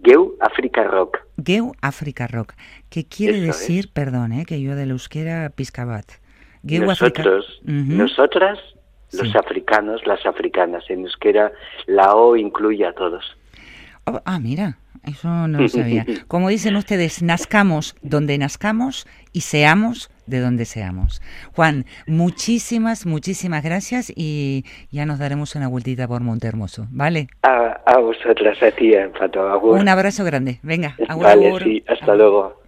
Geu 0.02 0.36
Africa 0.40 0.84
Rock. 0.84 1.18
Geu 1.44 1.72
Africa 1.80 2.26
Rock. 2.26 2.54
¿Qué 2.88 3.04
quiere 3.04 3.38
Eso 3.38 3.50
es. 3.50 3.58
decir, 3.60 3.90
perdón, 3.92 4.32
eh, 4.32 4.44
que 4.46 4.60
yo 4.60 4.76
del 4.76 4.90
euskera 4.92 5.50
piscabat? 5.50 6.06
Geu 6.64 6.90
Africa- 6.90 7.22
Nosotros, 7.22 7.60
Ujú. 7.64 7.72
nosotras, 7.96 8.58
los 9.12 9.30
Sí. 9.30 9.38
africanos, 9.38 10.06
las 10.06 10.24
africanas. 10.26 10.84
En 10.88 11.00
euskera 11.00 11.52
la 11.86 12.14
O 12.14 12.36
incluye 12.36 12.86
a 12.86 12.92
todos. 12.92 13.24
Oh, 14.04 14.20
ah, 14.24 14.38
mira, 14.38 14.78
eso 15.04 15.28
no 15.48 15.60
lo 15.60 15.68
sabía. 15.68 16.04
Como 16.28 16.48
dicen 16.48 16.76
ustedes, 16.76 17.22
nazcamos 17.22 17.94
donde 18.02 18.38
nazcamos 18.38 19.06
y 19.32 19.42
seamos 19.42 20.10
de 20.28 20.40
donde 20.40 20.64
seamos. 20.64 21.22
Juan, 21.54 21.84
muchísimas, 22.06 23.06
muchísimas 23.06 23.62
gracias 23.64 24.12
y 24.14 24.64
ya 24.90 25.06
nos 25.06 25.18
daremos 25.18 25.54
una 25.56 25.68
vueltita 25.68 26.06
por 26.06 26.20
Montehermoso, 26.20 26.86
¿vale? 26.90 27.28
A, 27.42 27.80
a 27.86 27.98
vosotras, 27.98 28.62
a 28.62 28.70
ti, 28.70 28.92
en 28.94 29.12
Fato 29.14 29.48
Agur. 29.48 29.78
Un 29.78 29.88
abrazo 29.88 30.24
grande. 30.24 30.58
Venga, 30.62 30.96
agur, 31.08 31.24
Vale, 31.24 31.46
agur. 31.48 31.62
sí, 31.62 31.82
hasta 31.88 32.14
luego. 32.14 32.60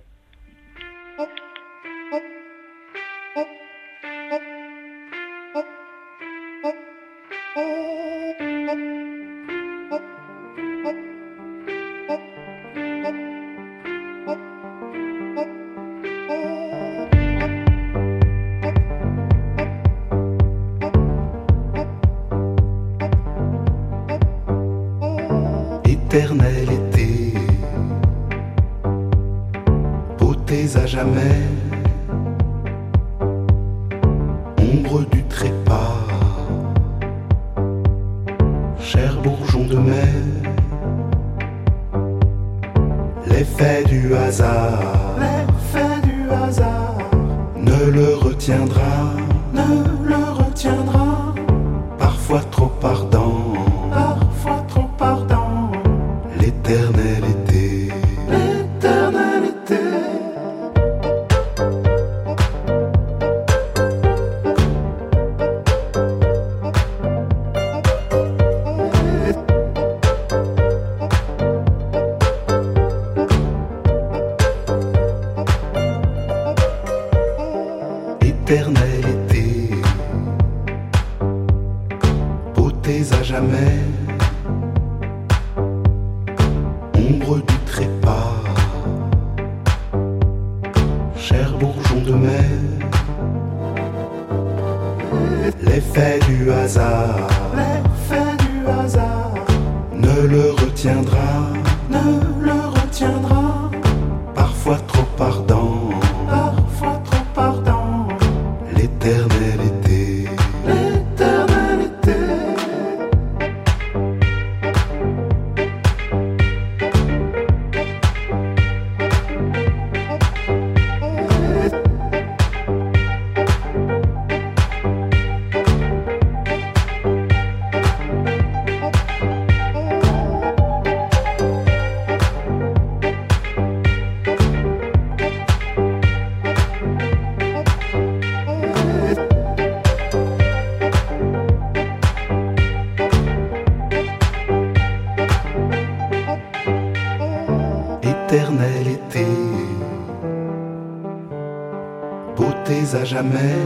À 153.21 153.23
jamais, 153.23 153.57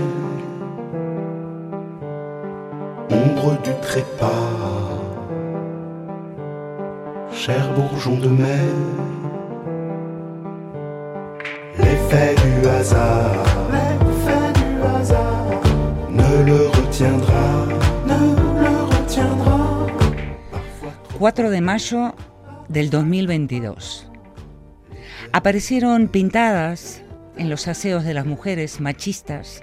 ombre 3.11 3.57
du 3.63 3.71
trépas, 3.83 4.29
cher 7.33 7.73
bourgeon 7.75 8.17
de 8.19 8.29
mai, 8.29 8.69
l'effet 11.79 12.35
du 12.35 12.69
hasard, 12.69 13.47
l'effet 13.71 14.53
du 14.59 14.71
hasard, 14.83 15.63
ne 16.11 16.45
le 16.45 16.67
retiendra, 16.69 17.47
ne 18.07 18.21
le 18.61 18.75
retiendra. 18.93 19.87
4 21.21 21.51
de 21.51 21.61
mayo 21.61 22.13
del 22.69 22.91
2022. 22.91 23.75
Aparecieron 25.33 26.09
pintadas 26.09 27.04
en 27.37 27.49
los 27.49 27.69
aseos 27.69 28.05
de 28.05 28.15
las 28.15 28.27
mujeres 28.27 28.81
machistas, 28.81 29.63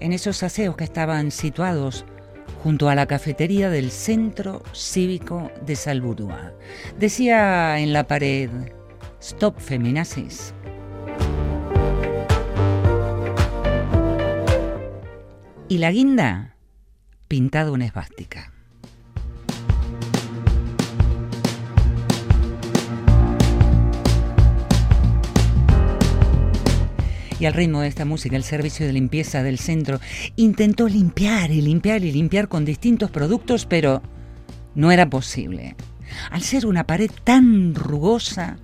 en 0.00 0.12
esos 0.12 0.42
aseos 0.42 0.76
que 0.76 0.84
estaban 0.84 1.30
situados 1.30 2.04
junto 2.62 2.88
a 2.88 2.94
la 2.94 3.06
cafetería 3.06 3.70
del 3.70 3.90
Centro 3.90 4.62
Cívico 4.72 5.50
de 5.66 5.76
Salburúa. 5.76 6.52
Decía 6.98 7.78
en 7.78 7.92
la 7.92 8.06
pared, 8.06 8.50
Stop 9.20 9.58
Feminazis. 9.58 10.54
Y 15.68 15.78
la 15.78 15.90
guinda, 15.90 16.56
pintada 17.28 17.70
una 17.72 17.86
esvástica. 17.86 18.51
Y 27.42 27.46
al 27.46 27.54
ritmo 27.54 27.80
de 27.80 27.88
esta 27.88 28.04
música, 28.04 28.36
el 28.36 28.44
servicio 28.44 28.86
de 28.86 28.92
limpieza 28.92 29.42
del 29.42 29.58
centro 29.58 29.98
intentó 30.36 30.86
limpiar 30.86 31.50
y 31.50 31.60
limpiar 31.60 32.04
y 32.04 32.12
limpiar 32.12 32.46
con 32.46 32.64
distintos 32.64 33.10
productos, 33.10 33.66
pero 33.66 34.00
no 34.76 34.92
era 34.92 35.10
posible. 35.10 35.74
Al 36.30 36.42
ser 36.42 36.66
una 36.66 36.84
pared 36.84 37.10
tan 37.24 37.74
rugosa, 37.74 38.58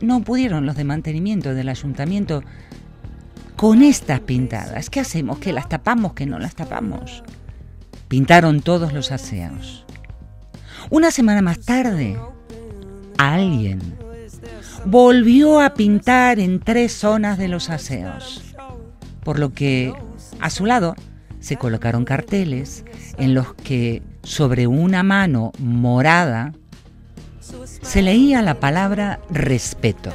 no 0.00 0.22
pudieron 0.22 0.64
los 0.64 0.76
de 0.76 0.84
mantenimiento 0.84 1.54
del 1.54 1.68
ayuntamiento 1.68 2.44
con 3.56 3.82
estas 3.82 4.20
pintadas. 4.20 4.88
¿Qué 4.88 5.00
hacemos? 5.00 5.40
¿Que 5.40 5.52
las 5.52 5.68
tapamos? 5.68 6.12
¿Que 6.12 6.24
no 6.24 6.38
las 6.38 6.54
tapamos? 6.54 7.24
Pintaron 8.06 8.62
todos 8.62 8.92
los 8.92 9.10
aseos. 9.10 9.84
Una 10.88 11.10
semana 11.10 11.42
más 11.42 11.58
tarde, 11.58 12.16
alguien 13.18 14.01
volvió 14.84 15.60
a 15.60 15.74
pintar 15.74 16.38
en 16.38 16.60
tres 16.60 16.92
zonas 16.92 17.38
de 17.38 17.48
los 17.48 17.70
aseos, 17.70 18.42
por 19.22 19.38
lo 19.38 19.52
que 19.52 19.92
a 20.40 20.50
su 20.50 20.66
lado 20.66 20.94
se 21.40 21.56
colocaron 21.56 22.04
carteles 22.04 22.84
en 23.18 23.34
los 23.34 23.54
que 23.54 24.02
sobre 24.22 24.66
una 24.66 25.02
mano 25.02 25.52
morada 25.58 26.52
se 27.82 28.02
leía 28.02 28.42
la 28.42 28.60
palabra 28.60 29.20
respeto. 29.30 30.10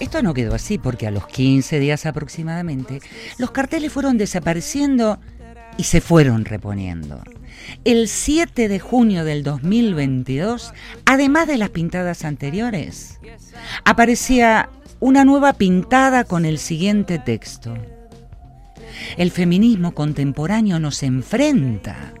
Esto 0.00 0.22
no 0.24 0.34
quedó 0.34 0.56
así 0.56 0.76
porque 0.76 1.06
a 1.06 1.12
los 1.12 1.28
15 1.28 1.78
días 1.78 2.04
aproximadamente 2.04 3.00
los 3.38 3.52
carteles 3.52 3.92
fueron 3.92 4.18
desapareciendo 4.18 5.20
y 5.76 5.84
se 5.84 6.00
fueron 6.00 6.44
reponiendo. 6.44 7.22
El 7.84 8.08
7 8.08 8.68
de 8.68 8.80
junio 8.80 9.24
del 9.24 9.44
2022, 9.44 10.72
además 11.04 11.46
de 11.46 11.58
las 11.58 11.70
pintadas 11.70 12.24
anteriores, 12.24 13.20
aparecía 13.84 14.68
una 14.98 15.24
nueva 15.24 15.52
pintada 15.52 16.24
con 16.24 16.44
el 16.44 16.58
siguiente 16.58 17.20
texto. 17.20 17.72
El 19.16 19.30
feminismo 19.30 19.92
contemporáneo 19.92 20.80
nos 20.80 21.04
enfrenta. 21.04 22.14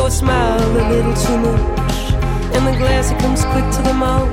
So 0.00 0.06
I 0.06 0.08
smile 0.08 0.58
a 0.58 0.88
little 0.88 1.12
too 1.12 1.36
much, 1.36 1.94
and 2.54 2.66
the 2.66 2.74
glass 2.78 3.10
it 3.10 3.18
comes 3.18 3.44
quick 3.52 3.68
to 3.76 3.82
the 3.82 3.92
mouth, 3.92 4.30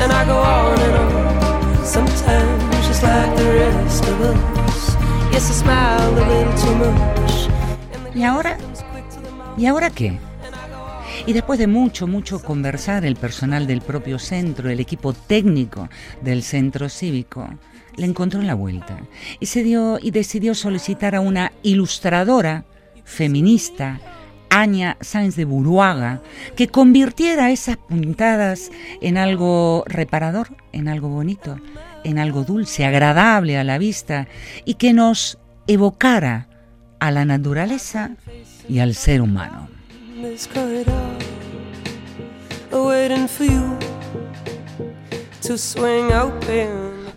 and 0.00 0.10
I 0.10 0.24
go 0.24 0.38
on 0.38 0.80
and 0.80 0.96
on. 0.96 1.84
Sometimes 1.84 2.86
just 2.88 3.02
like 3.02 3.36
the 3.36 3.44
rest 3.44 4.04
of 4.04 4.20
us. 4.22 4.96
Yes, 5.30 5.50
I 5.50 5.52
smile 5.52 6.00
a 6.00 6.24
little 6.32 6.54
too 6.56 6.74
much. 6.76 7.50
and 7.92 8.06
the 8.06 8.18
¿Y 8.18 8.24
ahora? 8.24 8.56
¿Y 9.58 9.66
ahora 9.66 9.90
qué? 9.90 10.18
Y 11.26 11.34
después 11.34 11.58
de 11.58 11.66
mucho, 11.66 12.06
mucho 12.06 12.42
conversar, 12.42 13.04
el 13.04 13.16
personal 13.16 13.66
del 13.66 13.82
propio 13.82 14.18
centro, 14.18 14.70
el 14.70 14.80
equipo 14.80 15.12
técnico 15.12 15.90
del 16.22 16.42
centro 16.42 16.88
cívico, 16.88 17.46
le 17.96 18.06
encontró 18.06 18.40
en 18.40 18.46
la 18.46 18.54
vuelta 18.54 18.98
y, 19.40 19.44
se 19.44 19.62
dio, 19.62 19.98
y 20.00 20.10
decidió 20.10 20.54
solicitar 20.54 21.14
a 21.14 21.20
una 21.20 21.52
ilustradora 21.62 22.64
feminista, 23.04 24.00
Sáenz 25.00 25.36
de 25.36 25.44
Buruaga, 25.44 26.22
que 26.56 26.68
convirtiera 26.68 27.50
esas 27.50 27.76
pintadas 27.76 28.70
en 29.02 29.18
algo 29.18 29.84
reparador, 29.86 30.56
en 30.72 30.88
algo 30.88 31.08
bonito, 31.08 31.60
en 32.04 32.18
algo 32.18 32.42
dulce, 32.44 32.86
agradable 32.86 33.58
a 33.58 33.64
la 33.64 33.76
vista 33.76 34.28
y 34.64 34.74
que 34.74 34.94
nos 34.94 35.38
evocara 35.66 36.48
a 37.00 37.10
la 37.10 37.26
naturaleza 37.26 38.12
y 38.66 38.78
al 38.78 38.94
ser 38.94 39.20
humano. 39.20 39.68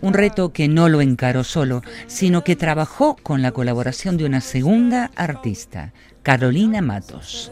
Un 0.02 0.14
reto 0.14 0.52
que 0.52 0.68
no 0.68 0.88
lo 0.88 1.00
encaró 1.00 1.42
solo, 1.42 1.82
sino 2.06 2.44
que 2.44 2.56
trabajó 2.56 3.16
con 3.22 3.40
la 3.40 3.52
colaboración 3.52 4.18
de 4.18 4.24
una 4.24 4.40
segunda 4.40 5.10
artista, 5.16 5.92
Carolina 6.22 6.82
Matos. 6.82 7.50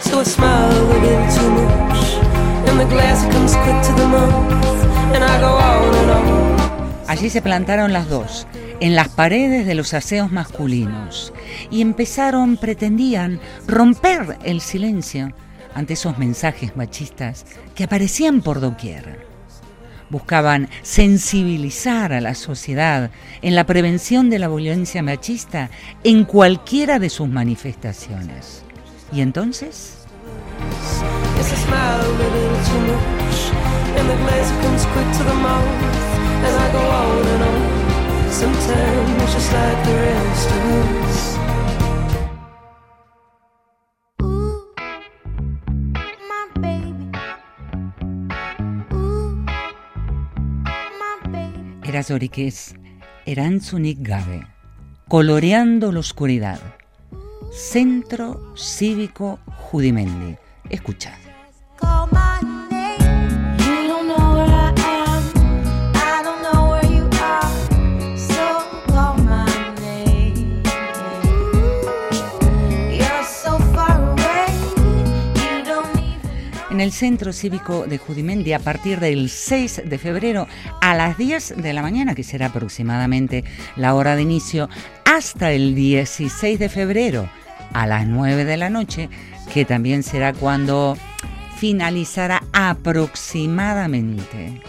So 0.00 0.20
I 0.20 0.24
smile 0.24 0.70
a 0.70 0.80
little 0.80 1.28
too 1.30 1.50
much, 1.50 2.16
and 2.68 2.80
the 2.80 2.86
glass 2.86 3.26
comes 3.32 3.54
quick 3.56 3.80
to 3.82 3.92
the 3.94 4.06
mouth, 4.06 5.14
and 5.14 5.22
I 5.22 5.40
go 5.40 5.48
on 5.48 5.94
and 5.94 6.10
on. 6.10 7.06
Allí 7.06 7.28
se 7.28 7.42
plantaron 7.42 7.92
las 7.92 8.08
dos, 8.08 8.46
en 8.80 8.94
las 8.96 9.10
paredes 9.10 9.66
de 9.66 9.74
los 9.74 9.92
aseos 9.92 10.32
masculinos, 10.32 11.34
y 11.70 11.82
empezaron, 11.82 12.56
pretendían, 12.56 13.40
romper 13.68 14.38
el 14.42 14.62
silencio 14.62 15.32
ante 15.74 15.92
esos 15.92 16.18
mensajes 16.18 16.76
machistas 16.76 17.44
que 17.74 17.84
aparecían 17.84 18.40
por 18.40 18.60
doquier. 18.60 19.29
Buscaban 20.10 20.68
sensibilizar 20.82 22.12
a 22.12 22.20
la 22.20 22.34
sociedad 22.34 23.10
en 23.42 23.54
la 23.54 23.64
prevención 23.64 24.28
de 24.28 24.38
la 24.38 24.48
violencia 24.48 25.02
machista 25.02 25.70
en 26.04 26.24
cualquiera 26.24 26.98
de 26.98 27.08
sus 27.08 27.28
manifestaciones. 27.28 28.62
¿Y 29.12 29.20
entonces? 29.22 30.06
Baby. 51.90 52.00
Erazorikez, 52.00 52.74
Erantzunik 53.26 53.98
Gabe, 54.00 54.46
Coloreando 55.08 55.92
la 55.92 56.00
Oscuridad, 56.00 56.60
Centro 57.52 58.54
Cívico 58.56 59.38
Judimendi. 59.46 60.36
Escuchad. 60.70 61.18
En 76.80 76.84
el 76.84 76.92
Centro 76.92 77.34
Cívico 77.34 77.84
de 77.86 77.98
Judimendi, 77.98 78.54
a 78.54 78.58
partir 78.58 79.00
del 79.00 79.28
6 79.28 79.82
de 79.84 79.98
febrero 79.98 80.48
a 80.80 80.94
las 80.94 81.18
10 81.18 81.56
de 81.58 81.74
la 81.74 81.82
mañana, 81.82 82.14
que 82.14 82.24
será 82.24 82.46
aproximadamente 82.46 83.44
la 83.76 83.94
hora 83.94 84.16
de 84.16 84.22
inicio, 84.22 84.70
hasta 85.04 85.52
el 85.52 85.74
16 85.74 86.58
de 86.58 86.70
febrero 86.70 87.28
a 87.74 87.86
las 87.86 88.06
9 88.06 88.46
de 88.46 88.56
la 88.56 88.70
noche, 88.70 89.10
que 89.52 89.66
también 89.66 90.02
será 90.02 90.32
cuando 90.32 90.96
finalizará 91.58 92.44
aproximadamente. 92.54 94.62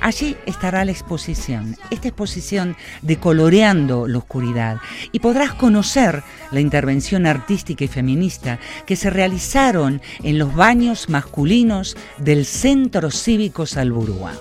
Allí 0.00 0.36
estará 0.46 0.84
la 0.84 0.92
exposición, 0.92 1.76
esta 1.90 2.08
exposición 2.08 2.76
de 3.02 3.16
Coloreando 3.18 4.06
la 4.06 4.18
Oscuridad, 4.18 4.78
y 5.12 5.20
podrás 5.20 5.54
conocer 5.54 6.22
la 6.50 6.60
intervención 6.60 7.26
artística 7.26 7.84
y 7.84 7.88
feminista 7.88 8.58
que 8.86 8.96
se 8.96 9.10
realizaron 9.10 10.02
en 10.22 10.38
los 10.38 10.54
baños 10.54 11.08
masculinos 11.08 11.96
del 12.18 12.44
Centro 12.44 13.10
Cívico 13.10 13.66
Salburúa. 13.66 14.32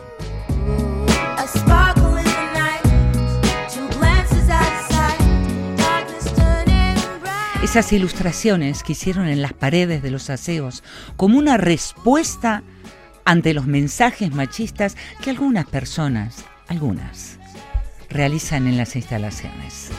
A. 1.69 1.93
Esas 7.63 7.93
ilustraciones 7.93 8.83
que 8.83 8.91
hicieron 8.91 9.27
en 9.27 9.41
las 9.41 9.53
paredes 9.53 10.03
de 10.03 10.11
los 10.11 10.29
aseos 10.29 10.83
como 11.15 11.39
una 11.39 11.57
respuesta 11.57 12.61
ante 13.25 13.53
los 13.53 13.65
mensajes 13.65 14.33
machistas 14.33 14.95
que 15.21 15.29
algunas 15.29 15.65
personas, 15.65 16.45
algunas, 16.67 17.39
realizan 18.09 18.67
en 18.67 18.77
las 18.77 18.95
instalaciones. 18.95 19.91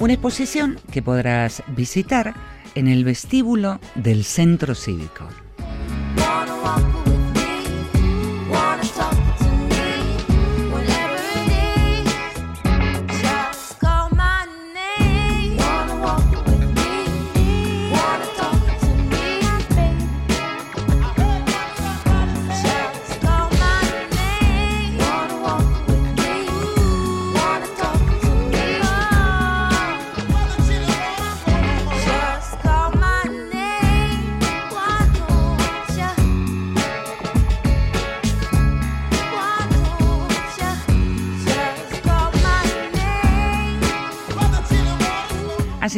Una 0.00 0.12
exposición 0.12 0.78
que 0.92 1.02
podrás 1.02 1.62
visitar 1.68 2.34
en 2.76 2.86
el 2.86 3.04
vestíbulo 3.04 3.80
del 3.96 4.24
Centro 4.24 4.76
Cívico. 4.76 5.26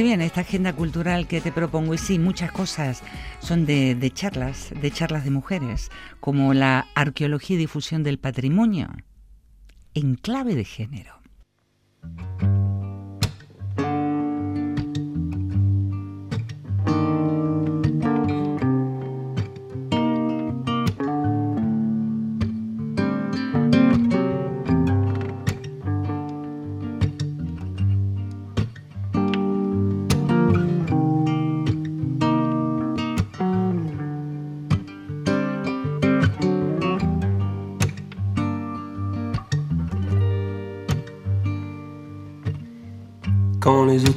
Así 0.01 0.07
bien, 0.07 0.23
esta 0.23 0.41
agenda 0.41 0.73
cultural 0.73 1.27
que 1.27 1.43
te 1.43 1.53
propongo, 1.53 1.93
y 1.93 1.99
sí, 1.99 2.19
muchas 2.19 2.51
cosas 2.53 3.03
son 3.39 3.67
de, 3.67 3.95
de 3.95 4.11
charlas, 4.11 4.73
de 4.81 4.91
charlas 4.91 5.25
de 5.25 5.31
mujeres, 5.31 5.91
como 6.21 6.55
la 6.55 6.87
arqueología 6.95 7.57
y 7.57 7.59
difusión 7.59 8.03
del 8.03 8.19
patrimonio 8.19 8.89
en 9.93 10.15
clave 10.15 10.55
de 10.55 10.65
género. 10.65 11.21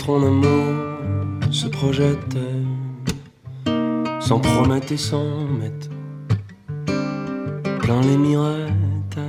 En 0.05 0.21
amour 0.21 1.47
se 1.49 1.67
projettent, 1.67 2.37
s'en 4.19 4.39
promettent 4.39 4.91
et 4.91 4.97
s'en 4.97 5.45
mettent 5.59 5.89
plein 7.79 8.01
les 8.01 8.17
mirettes. 8.17 9.19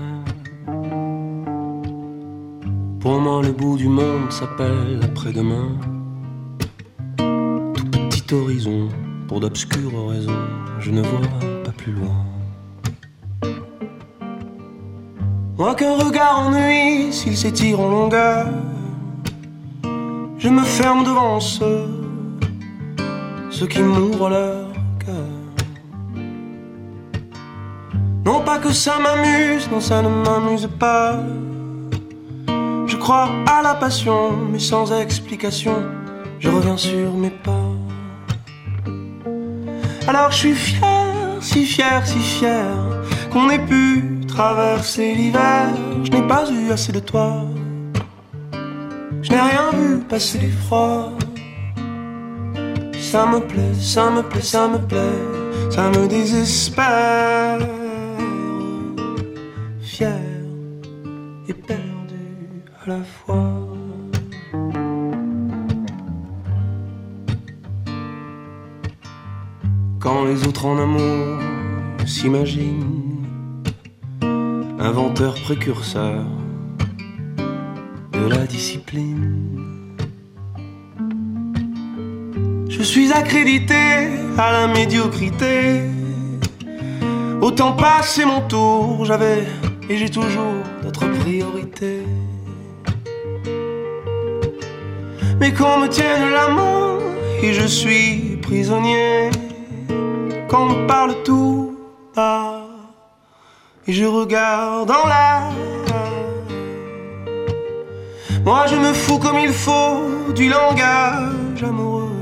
Pour 2.99 3.21
moi, 3.21 3.41
le 3.41 3.53
bout 3.53 3.77
du 3.77 3.89
monde 3.89 4.33
s'appelle 4.33 4.99
après-demain. 5.05 5.79
Tout 7.19 8.09
petit 8.11 8.35
horizon, 8.35 8.89
pour 9.29 9.39
d'obscures 9.39 10.09
raisons, 10.09 10.43
je 10.81 10.91
ne 10.91 11.03
vois 11.03 11.29
pas 11.63 11.73
plus 11.73 11.93
loin. 11.93 12.27
Moi 15.57 15.77
qu'un 15.77 15.97
regard 15.97 16.49
ennuie 16.49 17.13
s'il 17.13 17.37
s'étire 17.37 17.79
en 17.79 17.89
longueur. 17.89 18.49
Je 20.45 20.51
me 20.51 20.63
ferme 20.63 21.05
devant 21.05 21.41
ceux, 21.41 21.87
ceux 23.49 23.67
qui 23.67 23.81
m'ouvrent 23.81 24.29
leur 24.29 24.67
cœur. 24.99 25.33
Non 28.27 28.41
pas 28.43 28.59
que 28.59 28.71
ça 28.71 28.99
m'amuse, 28.99 29.71
non 29.71 29.81
ça 29.81 30.03
ne 30.03 30.11
m'amuse 30.11 30.69
pas. 30.79 31.19
Je 32.87 32.95
crois 32.97 33.31
à 33.47 33.63
la 33.63 33.75
passion, 33.75 34.33
mais 34.53 34.59
sans 34.59 34.93
explication, 34.93 35.77
je 36.39 36.51
reviens 36.51 36.77
sur 36.77 37.15
mes 37.15 37.31
pas. 37.31 37.71
Alors 40.07 40.31
je 40.31 40.37
suis 40.37 40.55
fier, 40.55 41.39
si 41.41 41.65
fier, 41.65 42.07
si 42.07 42.19
fier, 42.19 42.67
qu'on 43.33 43.49
ait 43.49 43.65
pu 43.65 44.21
traverser 44.29 45.15
l'hiver. 45.15 45.69
Je 46.03 46.11
n'ai 46.11 46.27
pas 46.27 46.45
eu 46.51 46.71
assez 46.71 46.93
de 46.93 47.01
toi. 47.01 47.47
Je 49.25 49.31
n'ai 49.31 49.41
rien 49.41 49.71
vu 49.73 50.01
passer 50.01 50.39
du 50.39 50.53
froid. 50.53 51.11
Ça 53.01 53.25
me 53.25 53.41
plaît, 53.41 53.73
ça 53.81 54.11
me 54.11 54.23
plaît, 54.23 54.43
ça 54.43 54.69
me 54.69 54.79
plaît, 54.79 55.19
ça 55.71 55.89
me 55.89 56.07
désespère. 56.07 57.59
Fier 59.81 60.21
et 61.49 61.55
perdu 61.55 62.65
à 62.83 62.89
la 62.91 63.03
fois. 63.03 63.51
Quand 70.01 70.25
les 70.27 70.47
autres 70.47 70.67
en 70.67 70.79
amour 70.79 71.39
s'imaginent, 72.05 73.25
inventeurs 74.79 75.37
précurseurs 75.45 76.44
de 78.25 78.35
la 78.35 78.47
discipline. 78.47 79.97
Je 82.69 82.83
suis 82.83 83.13
accrédité 83.13 84.09
à 84.39 84.53
la 84.53 84.67
médiocrité. 84.69 85.83
Autant 87.41 87.73
passer 87.73 88.25
mon 88.25 88.41
tour, 88.43 89.05
j'avais 89.05 89.45
et 89.91 89.97
j'ai 89.97 90.09
toujours 90.09 90.57
d'autres 90.83 91.09
priorités. 91.21 92.03
Mais 95.41 95.53
qu'on 95.53 95.79
me 95.81 95.89
tienne 95.89 96.31
la 96.31 96.49
main 96.49 96.99
et 97.43 97.53
je 97.53 97.67
suis 97.67 98.39
prisonnier. 98.41 99.31
Qu'on 100.49 100.67
me 100.71 100.87
parle 100.87 101.15
tout 101.25 101.77
bas 102.17 102.67
et 103.87 103.93
je 103.93 104.05
regarde 104.05 104.91
en 104.91 105.07
l'air. 105.07 105.74
Moi 108.45 108.67
je 108.67 108.77
me 108.77 108.93
fous 108.93 109.19
comme 109.19 109.39
il 109.39 109.53
faut 109.53 110.33
du 110.35 110.51
langage 110.51 111.63
amoureux. 111.63 112.13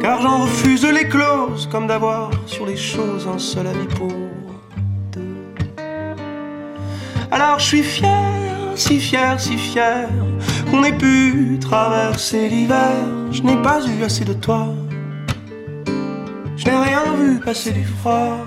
Car 0.00 0.22
j'en 0.22 0.38
refuse 0.44 0.84
les 0.84 1.08
clauses 1.08 1.68
comme 1.70 1.88
d'avoir 1.88 2.30
sur 2.46 2.64
les 2.64 2.76
choses 2.76 3.26
un 3.26 3.38
seul 3.38 3.66
avis 3.66 3.88
pour 3.96 4.12
deux. 5.12 5.36
Alors 7.32 7.58
je 7.58 7.64
suis 7.64 7.82
fier, 7.82 8.32
si 8.76 9.00
fier, 9.00 9.40
si 9.40 9.56
fier 9.58 10.08
qu'on 10.70 10.84
ait 10.84 10.96
pu 10.96 11.58
traverser 11.60 12.48
l'hiver. 12.48 12.94
Je 13.32 13.42
n'ai 13.42 13.56
pas 13.56 13.80
eu 13.84 14.04
assez 14.04 14.24
de 14.24 14.34
toi. 14.34 14.68
Je 16.56 16.64
n'ai 16.66 16.76
rien 16.76 17.02
vu 17.18 17.40
passer 17.40 17.72
du 17.72 17.84
froid. 17.84 18.38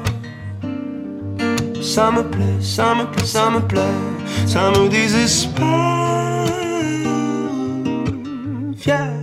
Ça 1.81 2.09
me 2.09 2.23
plaît, 2.23 2.61
ça 2.61 2.95
me 2.95 3.03
plaît, 3.03 3.25
ça 3.25 3.49
me 3.49 3.59
plaît, 3.59 3.99
ça 4.47 4.71
me 4.71 4.87
désespère. 4.87 6.32
Fier 8.83 9.13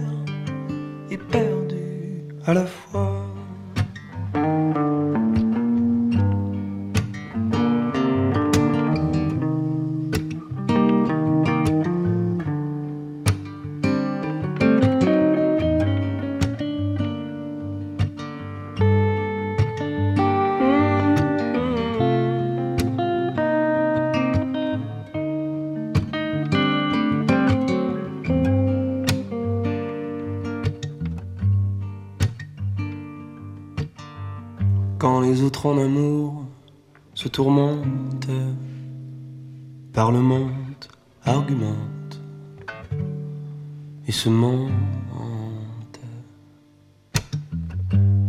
et 1.11 1.19
perdu 1.19 2.25
à 2.47 2.55
la 2.55 2.65
fois. 2.65 3.10
En 35.63 35.77
amour 35.77 36.47
se 37.13 37.29
tourmentent, 37.29 38.31
parlementent, 39.93 40.89
argumentent 41.23 42.21
et 44.09 44.13
se 44.13 44.31
mentent. 44.31 46.01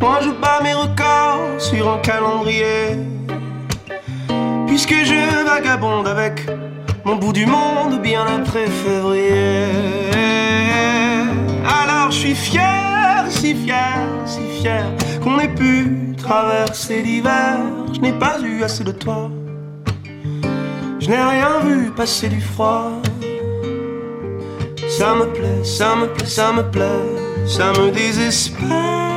Moi 0.02 0.20
je 0.22 0.32
bats 0.42 0.62
mes 0.62 0.74
records 0.74 1.60
sur 1.62 1.90
un 1.90 2.00
calendrier, 2.00 2.98
puisque 4.68 4.94
je 4.94 5.46
vagabonde 5.46 6.10
avec 6.10 6.46
mon 7.06 7.16
bout 7.16 7.32
du 7.32 7.46
monde 7.46 8.02
bien 8.02 8.26
après 8.28 8.68
février. 8.68 9.68
Alors 11.64 12.12
je 12.12 12.18
suis 12.18 12.36
fier, 12.36 13.26
si 13.30 13.56
fier, 13.56 14.06
si 14.26 14.42
fier 14.60 14.86
qu'on 15.24 15.40
ait 15.40 15.56
pu 15.56 16.11
traverser 16.32 17.02
l'hiver. 17.02 17.58
Je 17.94 18.00
n'ai 18.00 18.14
pas 18.14 18.40
eu 18.42 18.64
assez 18.64 18.86
de 18.86 18.94
toi. 18.94 19.30
Je 21.02 21.10
n'ai 21.10 21.24
rien 21.36 21.60
vu 21.66 21.92
passer 21.92 22.30
du 22.30 22.40
froid. 22.40 22.92
Ça 24.98 25.14
me 25.16 25.26
plaît, 25.34 25.64
ça 25.64 25.96
me 25.96 26.08
plaît, 26.14 26.26
ça 26.26 26.54
me 26.54 26.64
plaît, 26.72 27.06
ça 27.46 27.74
me 27.74 27.92
désespère. 27.92 29.11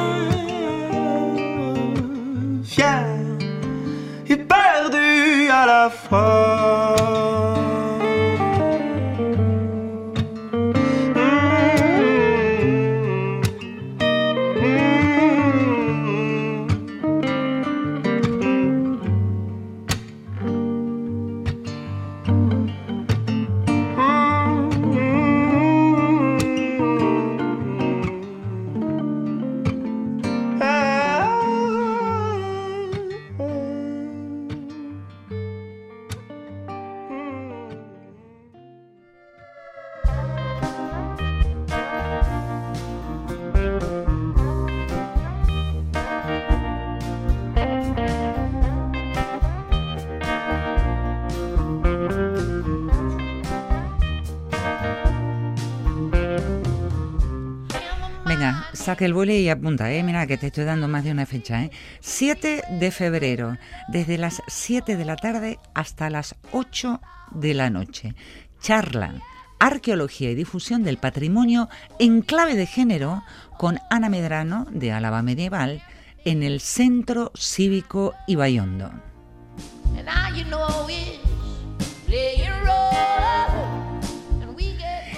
Saque 58.84 59.06
el 59.06 59.14
boli 59.14 59.36
y 59.36 59.48
apunta, 59.48 59.90
¿eh? 59.90 60.02
Mira 60.02 60.26
que 60.26 60.36
te 60.36 60.48
estoy 60.48 60.64
dando 60.64 60.88
más 60.88 61.04
de 61.04 61.10
una 61.10 61.24
fecha, 61.24 61.62
¿eh? 61.62 61.70
7 62.00 62.64
de 62.68 62.90
febrero, 62.90 63.56
desde 63.88 64.18
las 64.18 64.42
7 64.46 64.98
de 64.98 65.04
la 65.06 65.16
tarde 65.16 65.58
hasta 65.72 66.10
las 66.10 66.34
8 66.52 67.00
de 67.30 67.54
la 67.54 67.70
noche. 67.70 68.14
Charla, 68.60 69.14
arqueología 69.58 70.30
y 70.30 70.34
difusión 70.34 70.82
del 70.82 70.98
patrimonio 70.98 71.70
en 71.98 72.20
clave 72.20 72.56
de 72.56 72.66
género 72.66 73.22
con 73.56 73.78
Ana 73.88 74.10
Medrano 74.10 74.66
de 74.70 74.92
Álava 74.92 75.22
Medieval 75.22 75.82
en 76.26 76.42
el 76.42 76.60
Centro 76.60 77.32
Cívico 77.34 78.12
Ibayondo. 78.26 78.90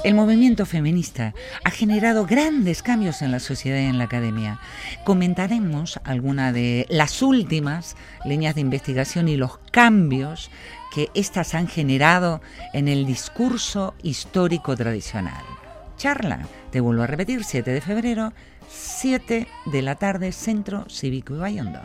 El 0.06 0.14
movimiento 0.14 0.66
feminista 0.66 1.34
ha 1.64 1.70
generado 1.72 2.26
grandes 2.26 2.80
cambios 2.80 3.22
en 3.22 3.32
la 3.32 3.40
sociedad 3.40 3.80
y 3.80 3.86
en 3.86 3.98
la 3.98 4.04
academia. 4.04 4.60
Comentaremos 5.02 5.98
algunas 6.04 6.54
de 6.54 6.86
las 6.88 7.22
últimas 7.22 7.96
líneas 8.24 8.54
de 8.54 8.60
investigación 8.60 9.28
y 9.28 9.36
los 9.36 9.58
cambios 9.72 10.52
que 10.94 11.08
éstas 11.14 11.56
han 11.56 11.66
generado 11.66 12.40
en 12.72 12.86
el 12.86 13.04
discurso 13.04 13.94
histórico 14.04 14.76
tradicional. 14.76 15.42
Charla, 15.96 16.46
te 16.70 16.78
vuelvo 16.78 17.02
a 17.02 17.08
repetir, 17.08 17.42
7 17.42 17.68
de 17.68 17.80
febrero, 17.80 18.32
7 18.68 19.48
de 19.64 19.82
la 19.82 19.96
tarde, 19.96 20.30
Centro 20.30 20.88
Cívico 20.88 21.34
Ibayondo. 21.34 21.80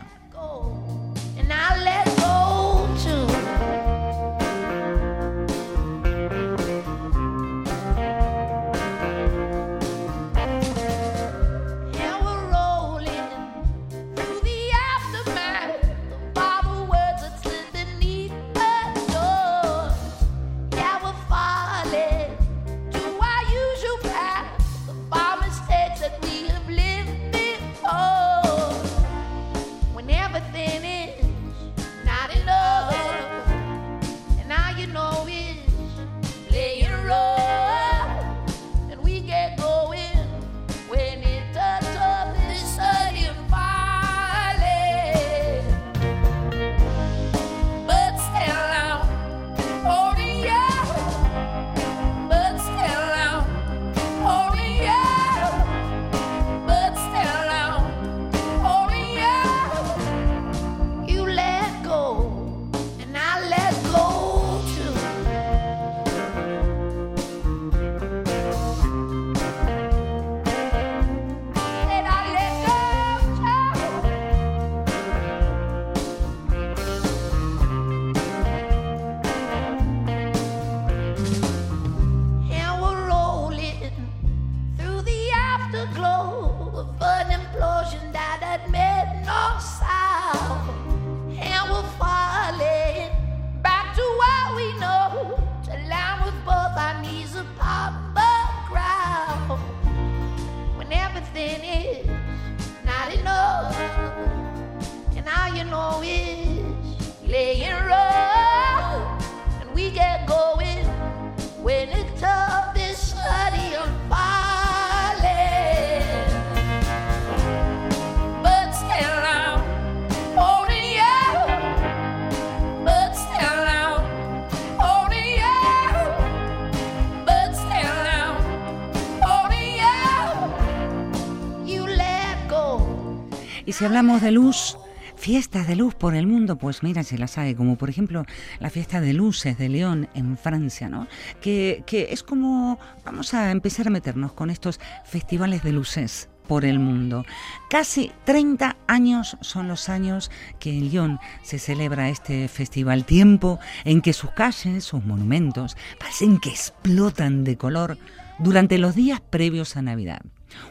Si 133.82 133.86
hablamos 133.86 134.22
de 134.22 134.30
luz, 134.30 134.78
fiestas 135.16 135.66
de 135.66 135.74
luz 135.74 135.96
por 135.96 136.14
el 136.14 136.28
mundo, 136.28 136.56
pues 136.56 136.84
mira, 136.84 137.02
se 137.02 137.18
las 137.18 137.36
hay, 137.36 137.56
como 137.56 137.74
por 137.74 137.90
ejemplo 137.90 138.24
la 138.60 138.70
fiesta 138.70 139.00
de 139.00 139.12
luces 139.12 139.58
de 139.58 139.68
León 139.68 140.08
en 140.14 140.38
Francia, 140.38 140.88
¿no? 140.88 141.08
Que, 141.40 141.82
es 141.90 142.22
como, 142.22 142.78
vamos 143.04 143.34
a 143.34 143.50
empezar 143.50 143.88
a 143.88 143.90
meternos 143.90 144.34
con 144.34 144.50
estos 144.50 144.78
festivales 145.04 145.64
de 145.64 145.72
luces 145.72 146.28
por 146.46 146.64
el 146.64 146.78
mundo. 146.78 147.24
Casi 147.68 148.12
30 148.22 148.76
años 148.86 149.36
son 149.40 149.66
los 149.66 149.88
años 149.88 150.30
que 150.60 150.70
en 150.70 150.88
Lyon 150.88 151.18
se 151.42 151.58
celebra 151.58 152.08
este 152.08 152.46
festival, 152.46 153.04
tiempo 153.04 153.58
en 153.82 154.00
que 154.00 154.12
sus 154.12 154.30
calles, 154.30 154.84
sus 154.84 155.04
monumentos, 155.04 155.76
parecen 155.98 156.38
que 156.38 156.50
explotan 156.50 157.42
de 157.42 157.56
color 157.56 157.98
durante 158.38 158.78
los 158.78 158.94
días 158.94 159.20
previos 159.20 159.76
a 159.76 159.82
Navidad. 159.82 160.20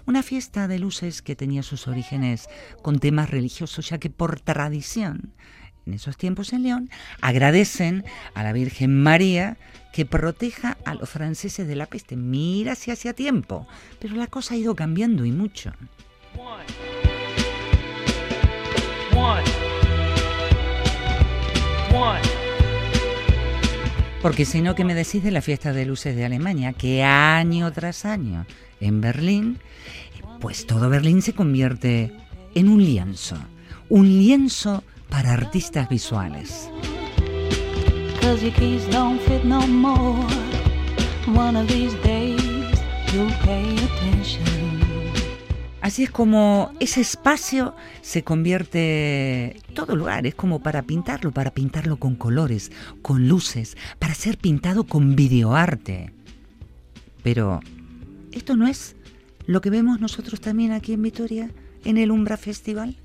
Una 0.05 0.23
fiesta 0.23 0.67
de 0.67 0.79
luces 0.79 1.21
que 1.21 1.35
tenía 1.35 1.63
sus 1.63 1.87
orígenes 1.87 2.47
con 2.81 2.99
temas 2.99 3.29
religiosos, 3.29 3.89
ya 3.89 3.97
que 3.97 4.09
por 4.09 4.39
tradición, 4.39 5.33
en 5.85 5.93
esos 5.93 6.17
tiempos 6.17 6.53
en 6.53 6.63
León, 6.63 6.89
agradecen 7.21 8.03
a 8.33 8.43
la 8.43 8.53
Virgen 8.53 9.01
María 9.01 9.57
que 9.93 10.05
proteja 10.05 10.77
a 10.85 10.95
los 10.95 11.09
franceses 11.09 11.67
de 11.67 11.75
la 11.75 11.85
peste. 11.85 12.15
Mira 12.15 12.75
si 12.75 12.91
hacía 12.91 13.13
tiempo, 13.13 13.67
pero 13.99 14.15
la 14.15 14.27
cosa 14.27 14.53
ha 14.53 14.57
ido 14.57 14.75
cambiando 14.75 15.25
y 15.25 15.31
mucho. 15.31 15.73
Porque 24.21 24.45
si 24.45 24.61
no, 24.61 24.75
¿qué 24.75 24.85
me 24.85 24.93
decís 24.93 25.23
de 25.23 25.31
la 25.31 25.41
fiesta 25.41 25.73
de 25.73 25.85
luces 25.85 26.15
de 26.15 26.25
Alemania? 26.25 26.73
Que 26.73 27.03
año 27.03 27.71
tras 27.71 28.05
año 28.05 28.45
en 28.81 28.99
Berlín, 28.99 29.59
pues 30.39 30.65
todo 30.65 30.89
Berlín 30.89 31.21
se 31.21 31.33
convierte 31.33 32.11
en 32.55 32.67
un 32.67 32.83
lienzo. 32.83 33.37
Un 33.89 34.07
lienzo 34.07 34.83
para 35.09 35.33
artistas 35.33 35.87
visuales. 35.87 36.69
Así 45.81 46.03
es 46.03 46.11
como 46.11 46.71
ese 46.79 47.01
espacio 47.01 47.75
se 48.01 48.23
convierte 48.23 49.59
todo 49.73 49.95
lugar, 49.95 50.27
es 50.27 50.35
como 50.35 50.61
para 50.61 50.83
pintarlo, 50.83 51.31
para 51.31 51.51
pintarlo 51.51 51.97
con 51.97 52.15
colores, 52.15 52.71
con 53.01 53.27
luces, 53.27 53.75
para 53.97 54.13
ser 54.13 54.37
pintado 54.37 54.83
con 54.83 55.15
videoarte. 55.15 56.13
Pero 57.23 57.59
esto 58.31 58.55
no 58.55 58.67
es 58.67 58.95
lo 59.45 59.61
que 59.61 59.69
vemos 59.69 59.99
nosotros 59.99 60.39
también 60.41 60.71
aquí 60.71 60.93
en 60.93 61.01
Vitoria 61.01 61.51
en 61.83 61.97
el 61.97 62.11
Umbra 62.11 62.37
Festival. 62.37 62.95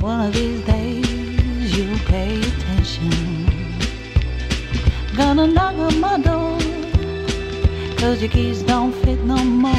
One 0.00 0.28
of 0.28 0.32
these 0.34 0.64
days 0.66 1.76
you'll 1.76 1.98
pay 2.06 2.40
attention. 2.40 3.46
Gonna 5.16 5.46
knock 5.46 5.78
on 5.78 6.00
my 6.00 6.18
door. 6.18 6.58
Cause 7.96 8.20
your 8.20 8.30
keys 8.30 8.62
don't 8.62 8.92
fit 9.04 9.22
no 9.24 9.44
more. 9.44 9.72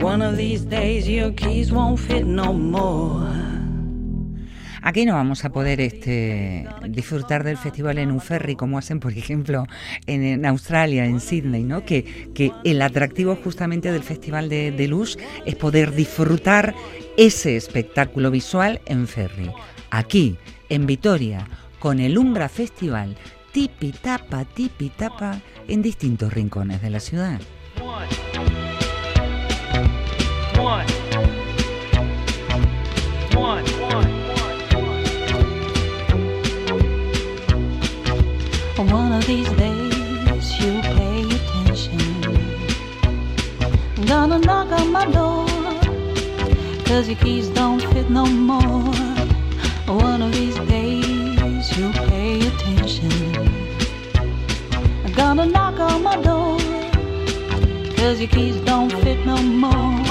One 0.00 0.22
of 0.22 0.36
these 0.36 0.64
days 0.64 1.08
your 1.08 1.32
keys 1.32 1.72
won't 1.72 1.98
fit 1.98 2.26
no 2.26 2.52
more. 2.52 3.53
Aquí 4.86 5.06
no 5.06 5.14
vamos 5.14 5.46
a 5.46 5.48
poder 5.48 5.80
este, 5.80 6.68
disfrutar 6.90 7.42
del 7.42 7.56
festival 7.56 7.96
en 7.96 8.10
un 8.10 8.20
ferry 8.20 8.54
como 8.54 8.76
hacen, 8.76 9.00
por 9.00 9.12
ejemplo, 9.12 9.64
en, 10.06 10.44
Australia, 10.44 11.06
en 11.06 11.20
Sydney, 11.20 11.62
¿no? 11.62 11.86
Que, 11.86 12.30
que 12.34 12.52
el 12.64 12.82
atractivo 12.82 13.34
justamente 13.34 13.90
del 13.90 14.02
Festival 14.02 14.50
de, 14.50 14.86
Luz 14.86 15.16
es 15.46 15.54
poder 15.54 15.94
disfrutar 15.94 16.74
ese 17.16 17.56
espectáculo 17.56 18.30
visual 18.30 18.82
en 18.84 19.08
ferry. 19.08 19.50
Aquí, 19.88 20.36
en 20.68 20.84
Vitoria, 20.84 21.48
con 21.78 21.98
el 21.98 22.18
Umbra 22.18 22.50
Festival, 22.50 23.16
tipi 23.52 23.90
tapa, 23.90 24.44
tipi 24.44 24.90
tapa, 24.90 25.40
en 25.66 25.80
distintos 25.80 26.30
rincones 26.30 26.82
de 26.82 26.90
la 26.90 27.00
ciudad. 27.00 27.40
One. 38.76 39.12
Of 39.12 39.24
these 39.26 39.48
days 39.52 40.60
you'll 40.60 40.82
pay 40.82 41.22
attention. 41.22 41.98
Gonna 44.04 44.38
knock 44.40 44.72
on 44.72 44.90
my 44.90 45.06
door. 45.06 45.46
Cause 46.84 47.08
your 47.08 47.16
keys 47.18 47.48
don't 47.50 47.80
fit 47.92 48.10
no 48.10 48.26
more. 48.26 48.92
One 49.86 50.22
of 50.22 50.32
these 50.32 50.58
days 50.68 51.78
you'll 51.78 51.92
pay 51.92 52.40
attention. 52.40 53.10
Gonna 55.14 55.46
knock 55.46 55.78
on 55.78 56.02
my 56.02 56.16
door. 56.16 56.58
Cause 57.96 58.18
your 58.18 58.28
keys 58.28 58.56
don't 58.62 58.90
fit 59.04 59.24
no 59.24 59.36
more. 59.40 60.03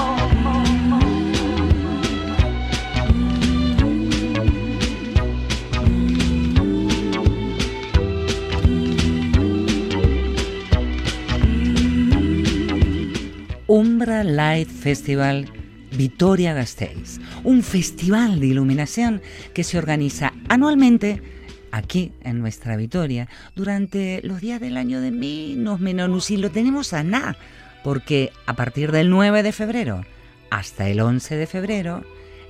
Umbra 13.74 14.22
Light 14.22 14.68
Festival 14.68 15.48
Vitoria 15.90 16.54
Gasteiz, 16.54 17.18
un 17.42 17.64
festival 17.64 18.38
de 18.38 18.46
iluminación 18.46 19.20
que 19.52 19.64
se 19.64 19.78
organiza 19.78 20.32
anualmente 20.48 21.20
aquí 21.72 22.12
en 22.20 22.38
nuestra 22.38 22.76
Vitoria 22.76 23.28
durante 23.56 24.20
los 24.22 24.40
días 24.40 24.60
del 24.60 24.76
año 24.76 25.00
de 25.00 25.10
menos 25.10 25.80
menos 25.80 26.30
y 26.30 26.36
lo 26.36 26.52
tenemos 26.52 26.92
a 26.92 27.02
nada, 27.02 27.36
porque 27.82 28.30
a 28.46 28.54
partir 28.54 28.92
del 28.92 29.10
9 29.10 29.42
de 29.42 29.50
febrero 29.50 30.04
hasta 30.50 30.88
el 30.88 31.00
11 31.00 31.34
de 31.34 31.46
febrero 31.48 32.04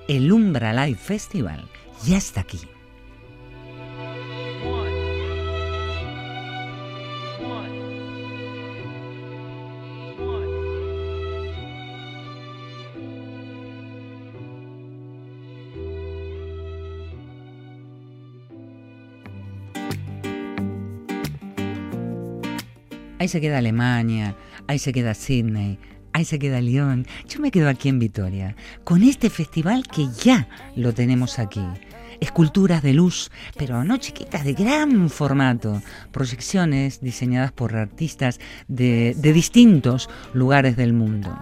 el 0.09 0.31
Umbra 0.31 0.75
Light 0.75 0.99
Festival 0.99 1.65
ya 2.05 2.19
está 2.19 2.43
aquí. 2.43 2.61
Ahí 23.25 23.29
se 23.29 23.41
queda 23.41 23.57
Alemania, 23.57 24.37
ahí 24.67 24.79
se 24.79 24.93
queda 24.93 25.15
Sydney, 25.15 25.79
ahí 26.13 26.27
se 26.27 26.39
queda 26.39 26.61
Lyon. 26.61 27.07
Yo 27.27 27.41
me 27.41 27.51
quedo 27.51 27.71
aquí 27.71 27.89
en 27.89 27.99
Vitoria, 27.99 28.55
con 28.85 29.03
este 29.03 29.31
festival 29.31 29.87
que 29.89 30.09
ya 30.23 30.47
lo 30.77 30.93
tenemos 30.93 31.39
aquí. 31.39 31.65
Esculturas 32.21 32.83
de 32.83 32.93
luz, 32.93 33.31
pero 33.57 33.83
no 33.83 33.97
chiquitas, 33.97 34.45
de 34.45 34.53
gran 34.53 35.09
formato. 35.09 35.81
Proyecciones 36.13 37.01
diseñadas 37.01 37.51
por 37.51 37.75
artistas 37.75 38.41
de, 38.69 39.15
de 39.17 39.33
distintos 39.33 40.11
lugares 40.35 40.77
del 40.77 40.93
mundo. 40.93 41.35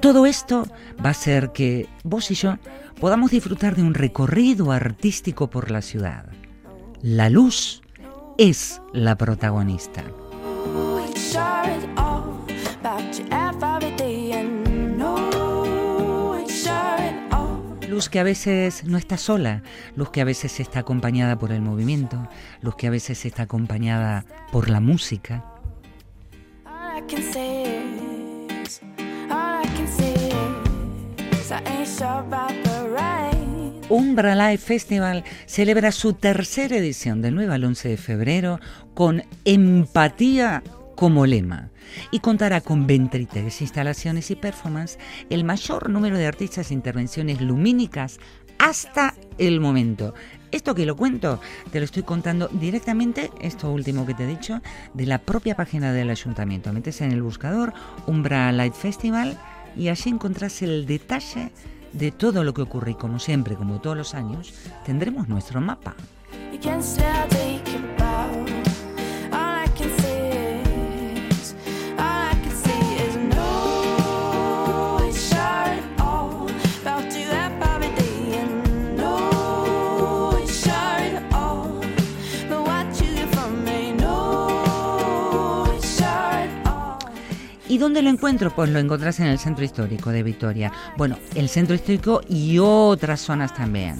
Todo 0.00 0.26
esto 0.26 0.68
va 1.02 1.08
a 1.08 1.12
hacer 1.12 1.52
que 1.52 1.88
vos 2.04 2.30
y 2.30 2.34
yo 2.34 2.58
podamos 3.00 3.30
disfrutar 3.30 3.74
de 3.74 3.84
un 3.84 3.94
recorrido 3.94 4.70
artístico 4.70 5.48
por 5.48 5.70
la 5.70 5.80
ciudad. 5.80 6.26
La 7.00 7.30
luz 7.30 7.80
es 8.36 8.82
la 8.92 9.16
protagonista. 9.16 10.04
We 11.32 11.38
shared 11.38 11.88
all 11.96 12.44
about 12.80 13.18
you 13.18 13.24
every 13.30 13.96
day 13.96 14.32
and 14.32 14.98
no, 14.98 15.14
we 16.36 16.46
shared 16.46 17.32
all. 17.32 17.58
Luz 17.88 18.10
que 18.10 18.20
a 18.20 18.22
veces 18.22 18.84
no 18.84 18.98
está 18.98 19.16
sola, 19.16 19.62
luz 19.96 20.10
que 20.10 20.20
a 20.20 20.24
veces 20.26 20.60
está 20.60 20.80
acompañada 20.80 21.38
por 21.38 21.52
el 21.52 21.62
movimiento, 21.62 22.28
luz 22.60 22.76
que 22.76 22.86
a 22.86 22.90
veces 22.90 23.24
está 23.24 23.44
acompañada 23.44 24.26
por 24.50 24.68
la 24.68 24.80
música. 24.80 25.42
Umbra 33.88 34.34
Live 34.34 34.58
Festival 34.58 35.24
celebra 35.46 35.92
su 35.92 36.12
tercera 36.12 36.76
edición 36.76 37.22
del 37.22 37.36
9 37.36 37.54
al 37.54 37.64
11 37.64 37.88
de 37.88 37.96
febrero 37.96 38.60
con 38.92 39.22
empatía 39.46 40.62
como 40.96 41.26
lema 41.26 41.70
y 42.10 42.20
contará 42.20 42.60
con 42.60 42.86
23 42.86 43.60
instalaciones 43.60 44.30
y 44.30 44.36
performance, 44.36 44.98
el 45.30 45.44
mayor 45.44 45.90
número 45.90 46.18
de 46.18 46.26
artistas 46.26 46.70
e 46.70 46.74
intervenciones 46.74 47.40
lumínicas 47.40 48.18
hasta 48.58 49.14
el 49.38 49.60
momento. 49.60 50.14
Esto 50.52 50.74
que 50.74 50.86
lo 50.86 50.96
cuento, 50.96 51.40
te 51.70 51.78
lo 51.78 51.84
estoy 51.84 52.02
contando 52.02 52.48
directamente, 52.48 53.30
esto 53.40 53.70
último 53.72 54.06
que 54.06 54.14
te 54.14 54.24
he 54.24 54.26
dicho, 54.26 54.60
de 54.94 55.06
la 55.06 55.18
propia 55.18 55.56
página 55.56 55.92
del 55.92 56.10
ayuntamiento. 56.10 56.72
Metes 56.72 57.00
en 57.00 57.10
el 57.10 57.22
buscador 57.22 57.72
Umbra 58.06 58.52
Light 58.52 58.74
Festival 58.74 59.38
y 59.76 59.88
allí 59.88 60.10
encontrás 60.10 60.62
el 60.62 60.86
detalle 60.86 61.50
de 61.92 62.10
todo 62.10 62.44
lo 62.44 62.54
que 62.54 62.62
ocurre 62.62 62.92
y 62.92 62.94
como 62.94 63.18
siempre, 63.18 63.56
como 63.56 63.80
todos 63.80 63.96
los 63.96 64.14
años, 64.14 64.54
tendremos 64.84 65.28
nuestro 65.28 65.60
mapa. 65.60 65.94
¿Y 87.72 87.78
dónde 87.78 88.02
lo 88.02 88.10
encuentro? 88.10 88.54
Pues 88.54 88.68
lo 88.68 88.78
encontrás 88.78 89.18
en 89.20 89.28
el 89.28 89.38
centro 89.38 89.64
histórico 89.64 90.10
de 90.10 90.22
Vitoria. 90.22 90.70
Bueno, 90.98 91.16
el 91.34 91.48
centro 91.48 91.74
histórico 91.74 92.20
y 92.28 92.58
otras 92.58 93.22
zonas 93.22 93.54
también. 93.54 93.96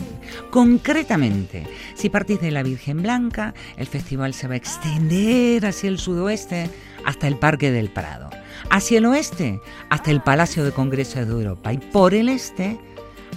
Concretamente, 0.51 1.66
si 1.95 2.11
partís 2.11 2.43
de 2.43 2.51
la 2.51 2.62
Virgen 2.62 3.01
Blanca, 3.01 3.55
el 3.79 3.87
festival 3.87 4.35
se 4.35 4.47
va 4.47 4.53
a 4.53 4.59
extender 4.59 5.64
hacia 5.64 5.89
el 5.89 5.99
sudoeste 5.99 6.68
hasta 7.07 7.27
el 7.27 7.39
Parque 7.39 7.70
del 7.70 7.89
Prado. 7.89 8.29
Hacia 8.68 8.99
el 8.99 9.07
oeste, 9.07 9.59
hasta 9.89 10.11
el 10.11 10.20
Palacio 10.20 10.66
de 10.66 10.73
Congresos 10.73 11.27
de 11.27 11.33
Europa. 11.33 11.73
Y 11.73 11.79
por 11.79 12.12
el 12.12 12.29
este, 12.29 12.79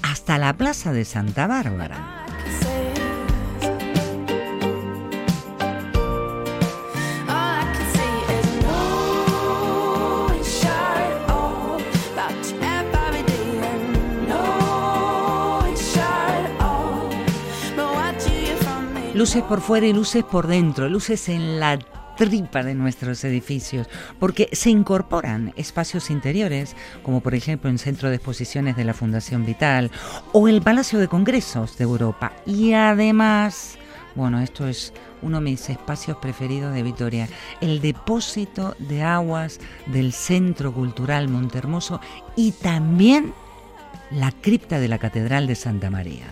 hasta 0.02 0.38
la 0.38 0.52
Plaza 0.58 0.92
de 0.92 1.06
Santa 1.06 1.48
Bárbara. 1.48 2.15
Luces 19.16 19.44
por 19.44 19.62
fuera 19.62 19.88
y 19.88 19.94
luces 19.94 20.26
por 20.26 20.46
dentro, 20.46 20.90
luces 20.90 21.30
en 21.30 21.58
la 21.58 21.80
tripa 22.18 22.64
de 22.64 22.76
nuestros 22.76 23.24
edificios, 23.24 23.88
porque 24.20 24.50
se 24.52 24.70
incorporan 24.70 25.54
espacios 25.56 26.10
interiores, 26.10 26.76
como 27.02 27.22
por 27.22 27.34
ejemplo 27.34 27.70
el 27.70 27.80
Centro 27.80 28.10
de 28.10 28.16
Exposiciones 28.16 28.76
de 28.76 28.84
la 28.84 28.94
Fundación 28.94 29.46
Vital 29.46 29.90
o 30.34 30.50
el 30.50 30.62
Palacio 30.62 31.00
de 31.00 31.08
Congresos 31.08 31.78
de 31.78 31.86
Europa. 31.86 32.34
Y 32.46 32.74
además, 32.74 33.78
bueno, 34.16 34.42
esto 34.42 34.68
es 34.68 34.92
uno 35.22 35.38
de 35.38 35.46
mis 35.46 35.70
espacios 35.70 36.18
preferidos 36.18 36.74
de 36.74 36.84
Vitoria, 36.84 37.30
el 37.62 37.80
depósito 37.80 38.76
de 38.80 39.02
aguas 39.02 39.62
del 39.86 40.12
Centro 40.12 40.74
Cultural 40.74 41.30
Montermoso 41.30 42.02
y 42.36 42.52
también 42.52 43.34
la 44.12 44.34
cripta 44.34 44.78
de 44.82 44.90
la 44.90 44.98
Catedral 44.98 45.48
de 45.48 45.56
Santa 45.56 45.90
María. 45.90 46.26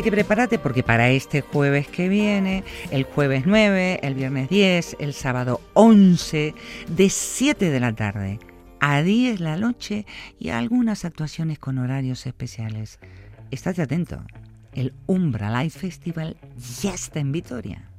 Así 0.00 0.04
que 0.04 0.12
prepárate 0.12 0.58
porque 0.58 0.82
para 0.82 1.10
este 1.10 1.42
jueves 1.42 1.86
que 1.86 2.08
viene, 2.08 2.64
el 2.90 3.04
jueves 3.04 3.42
9, 3.44 4.00
el 4.02 4.14
viernes 4.14 4.48
10, 4.48 4.96
el 4.98 5.12
sábado 5.12 5.60
11, 5.74 6.54
de 6.88 7.10
7 7.10 7.68
de 7.68 7.80
la 7.80 7.92
tarde 7.92 8.38
a 8.80 9.02
10 9.02 9.38
de 9.38 9.44
la 9.44 9.58
noche 9.58 10.06
y 10.38 10.48
algunas 10.48 11.04
actuaciones 11.04 11.58
con 11.58 11.76
horarios 11.76 12.24
especiales. 12.24 12.98
Estate 13.50 13.82
atento, 13.82 14.24
el 14.72 14.94
Umbra 15.04 15.50
Live 15.60 15.68
Festival 15.68 16.38
ya 16.80 16.94
está 16.94 17.20
en 17.20 17.32
Vitoria. 17.32 17.90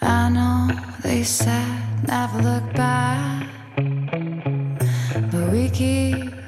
I 0.00 0.30
know 0.30 0.68
they 1.02 1.24
said 1.24 2.08
never 2.08 2.40
look 2.40 2.72
back, 2.74 3.46
but 5.30 5.52
we 5.52 5.68
keep 5.68 6.41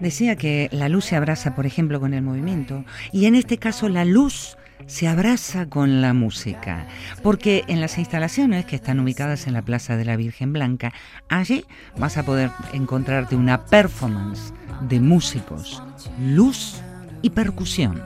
Decía 0.00 0.36
que 0.36 0.68
la 0.72 0.88
luz 0.88 1.06
se 1.06 1.16
abraza, 1.16 1.54
por 1.54 1.66
ejemplo, 1.66 2.00
con 2.00 2.14
el 2.14 2.22
movimiento, 2.22 2.84
y 3.12 3.26
en 3.26 3.34
este 3.34 3.58
caso 3.58 3.88
la 3.88 4.04
luz 4.04 4.56
se 4.86 5.08
abraza 5.08 5.66
con 5.66 6.02
la 6.02 6.12
música, 6.12 6.86
porque 7.22 7.64
en 7.68 7.80
las 7.80 7.98
instalaciones 7.98 8.66
que 8.66 8.76
están 8.76 9.00
ubicadas 9.00 9.46
en 9.46 9.54
la 9.54 9.62
Plaza 9.62 9.96
de 9.96 10.04
la 10.04 10.16
Virgen 10.16 10.52
Blanca, 10.52 10.92
allí 11.28 11.64
vas 11.96 12.18
a 12.18 12.24
poder 12.24 12.50
encontrarte 12.72 13.36
una 13.36 13.64
performance 13.64 14.52
de 14.88 15.00
músicos, 15.00 15.82
luz 16.18 16.82
y 17.22 17.30
percusión. 17.30 18.02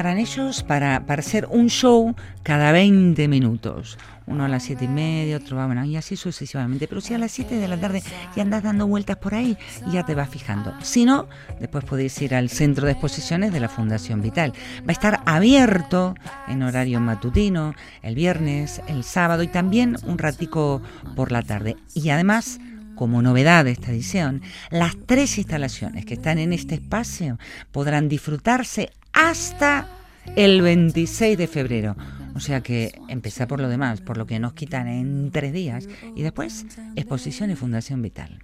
Estarán 0.00 0.16
ellos 0.16 0.62
para, 0.62 1.04
para 1.04 1.20
hacer 1.20 1.46
un 1.50 1.68
show 1.68 2.14
cada 2.42 2.72
20 2.72 3.28
minutos. 3.28 3.98
Uno 4.26 4.46
a 4.46 4.48
las 4.48 4.62
7 4.62 4.86
y 4.86 4.88
media, 4.88 5.36
otro 5.36 5.58
va, 5.58 5.66
bueno, 5.66 5.84
y 5.84 5.94
así 5.94 6.16
sucesivamente. 6.16 6.88
Pero 6.88 7.02
si 7.02 7.12
a 7.12 7.18
las 7.18 7.32
7 7.32 7.56
de 7.56 7.68
la 7.68 7.76
tarde 7.76 8.02
ya 8.34 8.42
andas 8.42 8.62
dando 8.62 8.86
vueltas 8.86 9.18
por 9.18 9.34
ahí, 9.34 9.58
ya 9.92 10.06
te 10.06 10.14
vas 10.14 10.30
fijando. 10.30 10.72
Si 10.80 11.04
no, 11.04 11.28
después 11.58 11.84
podéis 11.84 12.18
ir 12.22 12.34
al 12.34 12.48
centro 12.48 12.86
de 12.86 12.92
exposiciones 12.92 13.52
de 13.52 13.60
la 13.60 13.68
Fundación 13.68 14.22
Vital. 14.22 14.54
Va 14.78 14.88
a 14.88 14.92
estar 14.92 15.20
abierto 15.26 16.14
en 16.48 16.62
horario 16.62 16.98
matutino, 16.98 17.74
el 18.00 18.14
viernes, 18.14 18.80
el 18.86 19.04
sábado 19.04 19.42
y 19.42 19.48
también 19.48 19.98
un 20.06 20.16
ratico 20.16 20.80
por 21.14 21.30
la 21.30 21.42
tarde. 21.42 21.76
Y 21.92 22.08
además 22.08 22.58
como 22.94 23.20
novedad 23.22 23.64
de 23.64 23.70
esta 23.70 23.90
edición, 23.90 24.42
las 24.70 24.94
tres 25.06 25.38
instalaciones 25.38 26.04
que 26.04 26.14
están 26.14 26.38
en 26.38 26.52
este 26.52 26.74
espacio 26.74 27.38
podrán 27.72 28.10
disfrutarse 28.10 28.90
hasta 29.12 29.88
el 30.36 30.62
26 30.62 31.38
de 31.38 31.46
febrero. 31.46 31.96
O 32.34 32.40
sea 32.40 32.60
que 32.62 32.92
empezar 33.08 33.48
por 33.48 33.60
lo 33.60 33.68
demás, 33.68 34.00
por 34.00 34.16
lo 34.16 34.26
que 34.26 34.38
nos 34.38 34.52
quitan 34.52 34.88
en 34.88 35.30
tres 35.30 35.52
días, 35.52 35.88
y 36.14 36.22
después 36.22 36.66
exposición 36.96 37.50
y 37.50 37.56
Fundación 37.56 38.02
Vital. 38.02 38.38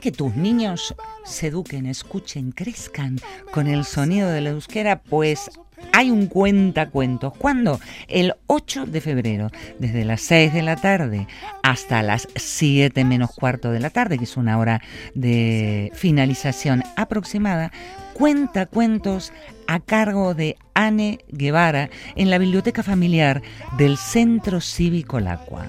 Que 0.00 0.12
tus 0.12 0.34
niños 0.36 0.94
se 1.24 1.48
eduquen, 1.48 1.86
escuchen, 1.86 2.52
crezcan 2.52 3.18
con 3.52 3.66
el 3.66 3.84
sonido 3.84 4.30
de 4.30 4.40
la 4.40 4.50
euskera? 4.50 5.00
Pues 5.02 5.50
hay 5.92 6.10
un 6.10 6.26
cuentacuentos. 6.26 7.34
¿Cuándo? 7.36 7.80
El 8.08 8.34
8 8.46 8.86
de 8.86 9.00
febrero, 9.00 9.50
desde 9.78 10.04
las 10.04 10.20
6 10.22 10.52
de 10.52 10.62
la 10.62 10.76
tarde 10.76 11.26
hasta 11.62 12.02
las 12.02 12.28
7 12.34 13.04
menos 13.04 13.30
cuarto 13.34 13.70
de 13.70 13.80
la 13.80 13.90
tarde, 13.90 14.18
que 14.18 14.24
es 14.24 14.36
una 14.36 14.58
hora 14.58 14.82
de 15.14 15.90
finalización 15.94 16.82
aproximada. 16.96 17.72
Cuentacuentos 18.14 19.32
a 19.66 19.80
cargo 19.80 20.34
de 20.34 20.56
Anne 20.74 21.18
Guevara 21.28 21.90
en 22.14 22.30
la 22.30 22.38
biblioteca 22.38 22.82
familiar 22.82 23.42
del 23.76 23.98
Centro 23.98 24.60
Cívico 24.60 25.20
Lacua 25.20 25.66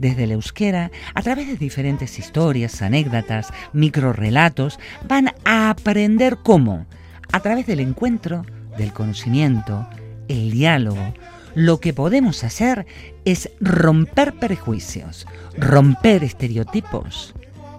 desde 0.00 0.24
el 0.24 0.32
euskera, 0.32 0.90
a 1.14 1.22
través 1.22 1.46
de 1.46 1.56
diferentes 1.56 2.18
historias, 2.18 2.80
anécdotas, 2.80 3.52
microrelatos, 3.74 4.80
van 5.06 5.34
a 5.44 5.68
aprender 5.68 6.38
cómo, 6.42 6.86
a 7.32 7.40
través 7.40 7.66
del 7.66 7.80
encuentro, 7.80 8.44
del 8.78 8.92
conocimiento, 8.92 9.86
el 10.26 10.50
diálogo, 10.50 11.14
lo 11.54 11.80
que 11.80 11.92
podemos 11.92 12.44
hacer 12.44 12.86
es 13.24 13.50
romper 13.60 14.38
prejuicios, 14.38 15.26
romper 15.56 16.24
estereotipos 16.24 17.34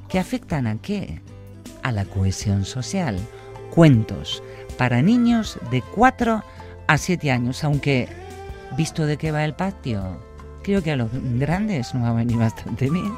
que 0.07 0.19
afectan 0.19 0.67
a 0.67 0.77
qué? 0.77 1.21
A 1.81 1.91
la 1.91 2.05
cohesión 2.05 2.65
social. 2.65 3.17
Cuentos 3.73 4.43
para 4.77 5.01
niños 5.01 5.57
de 5.71 5.81
4 5.81 6.43
a 6.87 6.97
7 6.97 7.31
años, 7.31 7.63
aunque 7.63 8.09
visto 8.77 9.05
de 9.05 9.17
qué 9.17 9.31
va 9.31 9.45
el 9.45 9.53
patio, 9.53 10.19
creo 10.63 10.81
que 10.81 10.91
a 10.91 10.95
los 10.95 11.09
grandes 11.11 11.93
nos 11.93 12.03
va 12.03 12.09
a 12.09 12.13
venir 12.13 12.37
bastante 12.37 12.89
bien. 12.89 13.11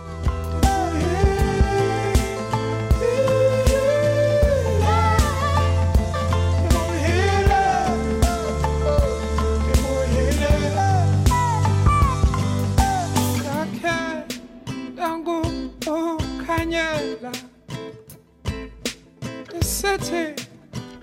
City 19.83 20.42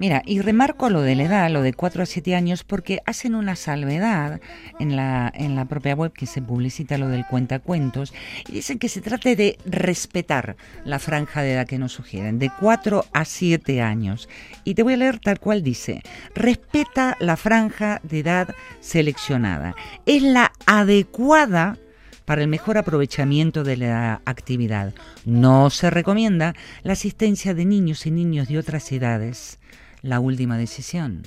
Mira, 0.00 0.22
y 0.24 0.40
remarco 0.40 0.88
lo 0.88 1.02
de 1.02 1.14
la 1.14 1.24
edad, 1.24 1.50
lo 1.50 1.60
de 1.60 1.74
4 1.74 2.02
a 2.02 2.06
7 2.06 2.34
años, 2.34 2.64
porque 2.64 3.02
hacen 3.04 3.34
una 3.34 3.54
salvedad 3.54 4.40
en 4.78 4.96
la, 4.96 5.30
en 5.34 5.56
la 5.56 5.66
propia 5.66 5.94
web 5.94 6.14
que 6.14 6.24
se 6.24 6.40
publicita 6.40 6.96
lo 6.96 7.08
del 7.08 7.26
cuentacuentos 7.26 8.14
y 8.48 8.52
dicen 8.52 8.78
que 8.78 8.88
se 8.88 9.02
trate 9.02 9.36
de 9.36 9.58
respetar 9.66 10.56
la 10.86 10.98
franja 11.00 11.42
de 11.42 11.52
edad 11.52 11.66
que 11.66 11.78
nos 11.78 11.92
sugieren, 11.92 12.38
de 12.38 12.50
4 12.58 13.04
a 13.12 13.24
7 13.26 13.82
años. 13.82 14.30
Y 14.64 14.72
te 14.72 14.82
voy 14.82 14.94
a 14.94 14.96
leer 14.96 15.18
tal 15.18 15.38
cual 15.38 15.62
dice, 15.62 16.02
respeta 16.34 17.18
la 17.20 17.36
franja 17.36 18.00
de 18.02 18.20
edad 18.20 18.54
seleccionada. 18.80 19.74
Es 20.06 20.22
la 20.22 20.52
adecuada 20.64 21.76
para 22.24 22.40
el 22.40 22.48
mejor 22.48 22.78
aprovechamiento 22.78 23.64
de 23.64 23.76
la 23.76 24.22
actividad. 24.24 24.94
No 25.26 25.68
se 25.68 25.90
recomienda 25.90 26.54
la 26.84 26.94
asistencia 26.94 27.52
de 27.52 27.66
niños 27.66 28.06
y 28.06 28.10
niños 28.12 28.48
de 28.48 28.56
otras 28.56 28.90
edades. 28.92 29.58
La 30.02 30.20
última 30.20 30.56
decisión 30.56 31.22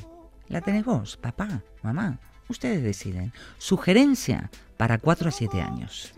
la 0.48 0.62
tenés 0.62 0.86
vos, 0.86 1.18
papá, 1.18 1.62
mamá. 1.82 2.20
Ustedes 2.50 2.84
deciden. 2.84 3.34
Sugerencia 3.58 4.50
para 4.78 4.98
4 4.98 5.30
a 5.30 5.32
7 5.32 5.62
años. 5.62 6.14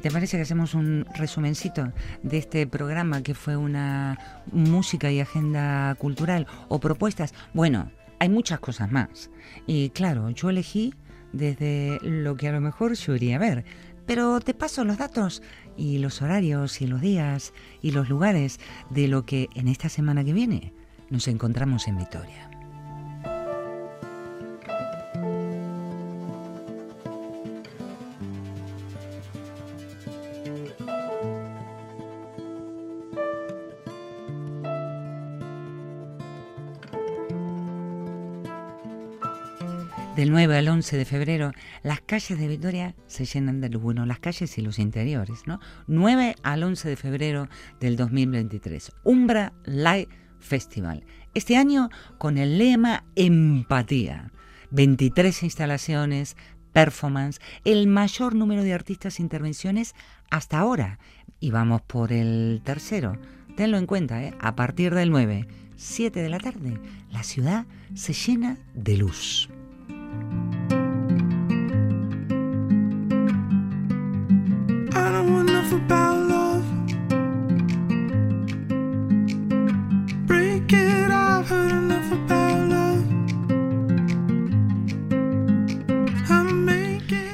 ¿Te 0.00 0.10
parece 0.10 0.36
que 0.36 0.42
hacemos 0.42 0.74
un 0.74 1.06
resumencito 1.14 1.92
de 2.22 2.38
este 2.38 2.66
programa 2.66 3.22
que 3.22 3.34
fue 3.34 3.56
una 3.56 4.18
música 4.52 5.10
y 5.10 5.20
agenda 5.20 5.94
cultural 5.96 6.46
o 6.68 6.80
propuestas? 6.80 7.34
Bueno, 7.54 7.90
hay 8.18 8.28
muchas 8.28 8.60
cosas 8.60 8.90
más. 8.90 9.30
Y 9.66 9.90
claro, 9.90 10.30
yo 10.30 10.50
elegí 10.50 10.94
desde 11.32 11.98
lo 12.02 12.36
que 12.36 12.48
a 12.48 12.52
lo 12.52 12.60
mejor 12.60 12.94
yo 12.94 13.14
iría 13.14 13.36
a 13.36 13.40
ver. 13.40 13.64
Pero 14.06 14.40
te 14.40 14.54
paso 14.54 14.84
los 14.84 14.98
datos 14.98 15.42
y 15.76 15.98
los 15.98 16.20
horarios 16.20 16.80
y 16.80 16.86
los 16.86 17.00
días 17.00 17.52
y 17.80 17.92
los 17.92 18.08
lugares 18.08 18.58
de 18.90 19.08
lo 19.08 19.24
que 19.24 19.48
en 19.54 19.68
esta 19.68 19.88
semana 19.88 20.24
que 20.24 20.32
viene 20.32 20.74
nos 21.10 21.28
encontramos 21.28 21.86
en 21.88 21.98
Vitoria. 21.98 22.49
Del 40.16 40.32
9 40.32 40.58
al 40.58 40.68
11 40.68 40.96
de 40.96 41.04
febrero, 41.04 41.52
las 41.84 42.00
calles 42.00 42.36
de 42.36 42.48
Vitoria 42.48 42.94
se 43.06 43.24
llenan 43.24 43.60
de 43.60 43.68
luz. 43.68 43.80
Bueno, 43.80 44.06
las 44.06 44.18
calles 44.18 44.58
y 44.58 44.60
los 44.60 44.80
interiores, 44.80 45.46
¿no? 45.46 45.60
9 45.86 46.34
al 46.42 46.64
11 46.64 46.88
de 46.88 46.96
febrero 46.96 47.48
del 47.78 47.96
2023. 47.96 48.90
Umbra 49.04 49.52
Live 49.64 50.08
Festival. 50.40 51.04
Este 51.32 51.56
año 51.56 51.90
con 52.18 52.38
el 52.38 52.58
lema 52.58 53.04
Empatía. 53.14 54.32
23 54.72 55.44
instalaciones, 55.44 56.36
performance, 56.72 57.40
el 57.64 57.86
mayor 57.86 58.34
número 58.34 58.64
de 58.64 58.74
artistas 58.74 59.20
e 59.20 59.22
intervenciones 59.22 59.94
hasta 60.28 60.58
ahora. 60.58 60.98
Y 61.38 61.52
vamos 61.52 61.82
por 61.82 62.12
el 62.12 62.62
tercero. 62.64 63.16
Tenlo 63.56 63.78
en 63.78 63.86
cuenta, 63.86 64.22
¿eh? 64.22 64.34
a 64.40 64.56
partir 64.56 64.92
del 64.92 65.10
9, 65.10 65.46
7 65.76 66.20
de 66.20 66.28
la 66.28 66.40
tarde, 66.40 66.78
la 67.10 67.22
ciudad 67.22 67.66
se 67.94 68.12
llena 68.12 68.58
de 68.74 68.96
luz. 68.96 69.48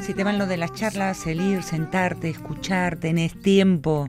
Si 0.03 0.13
te 0.13 0.23
van 0.23 0.37
lo 0.37 0.47
de 0.47 0.59
las 0.59 0.75
charlas, 0.75 1.27
el 1.27 1.41
ir, 1.41 1.63
sentarte, 1.63 2.29
escuchar, 2.29 2.97
tenés 2.97 3.41
tiempo. 3.41 4.07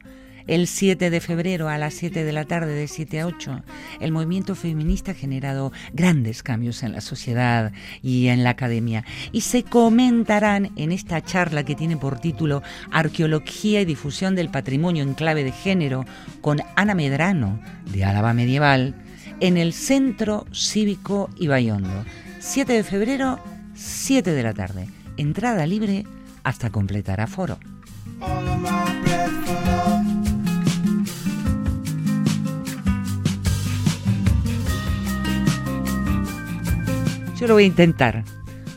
El 0.47 0.67
7 0.67 1.09
de 1.09 1.19
febrero 1.19 1.67
a 1.67 1.77
las 1.77 1.93
7 1.95 2.23
de 2.23 2.31
la 2.31 2.45
tarde, 2.45 2.73
de 2.73 2.87
7 2.87 3.19
a 3.19 3.27
8, 3.27 3.63
el 3.99 4.13
movimiento 4.13 4.55
feminista 4.55 5.11
ha 5.11 5.13
generado 5.13 5.73
grandes 5.91 6.41
cambios 6.41 6.83
en 6.83 6.93
la 6.93 7.01
sociedad 7.01 7.73
y 8.01 8.27
en 8.27 8.45
la 8.45 8.51
academia. 8.51 9.03
Y 9.33 9.41
se 9.41 9.63
comentarán 9.63 10.71
en 10.77 10.93
esta 10.93 11.21
charla 11.21 11.65
que 11.65 11.75
tiene 11.75 11.97
por 11.97 12.19
título 12.19 12.63
Arqueología 12.91 13.81
y 13.81 13.85
difusión 13.85 14.35
del 14.35 14.49
patrimonio 14.49 15.03
en 15.03 15.15
clave 15.15 15.43
de 15.43 15.51
género 15.51 16.05
con 16.39 16.61
Ana 16.77 16.95
Medrano, 16.95 17.59
de 17.91 18.05
Álava 18.05 18.33
Medieval, 18.33 18.95
en 19.41 19.57
el 19.57 19.73
Centro 19.73 20.45
Cívico 20.53 21.29
Ibayondo. 21.37 22.05
7 22.39 22.71
de 22.71 22.83
febrero, 22.85 23.39
7 23.75 24.31
de 24.31 24.43
la 24.43 24.53
tarde. 24.53 24.87
Entrada 25.17 25.67
libre 25.67 26.05
hasta 26.43 26.69
completar 26.69 27.19
aforo. 27.19 27.59
Yo 37.37 37.45
lo 37.45 37.53
voy 37.53 37.65
a 37.65 37.67
intentar. 37.67 38.23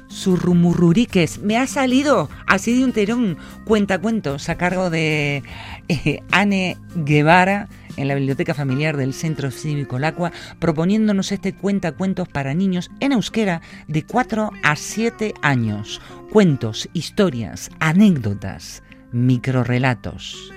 Surrumurruriques. 0.09 1.39
Me 1.39 1.57
ha 1.57 1.67
salido 1.67 2.29
así 2.47 2.77
de 2.77 2.85
un 2.85 2.93
terón 2.93 3.39
cuentacuentos 3.65 4.51
a 4.51 4.57
cargo 4.57 4.91
de 4.91 5.43
eh, 5.89 6.23
Anne 6.31 6.77
Guevara 6.95 7.71
en 7.97 8.07
la 8.07 8.17
Biblioteca 8.17 8.53
Familiar 8.53 8.99
del 8.99 9.15
Centro 9.15 9.51
Cívico 9.51 9.99
Lacua, 9.99 10.31
proponiéndonos 10.59 11.33
este 11.33 11.55
cuentacuentos 11.55 12.29
para 12.29 12.53
niños 12.53 12.91
en 13.01 13.13
euskera 13.13 13.63
de 13.89 14.05
4 14.05 14.51
a 14.63 14.77
7 14.77 15.33
años. 15.41 16.03
Cuentos, 16.31 16.91
historias, 16.93 17.71
anécdotas, 17.81 18.83
microrelatos. 19.11 20.53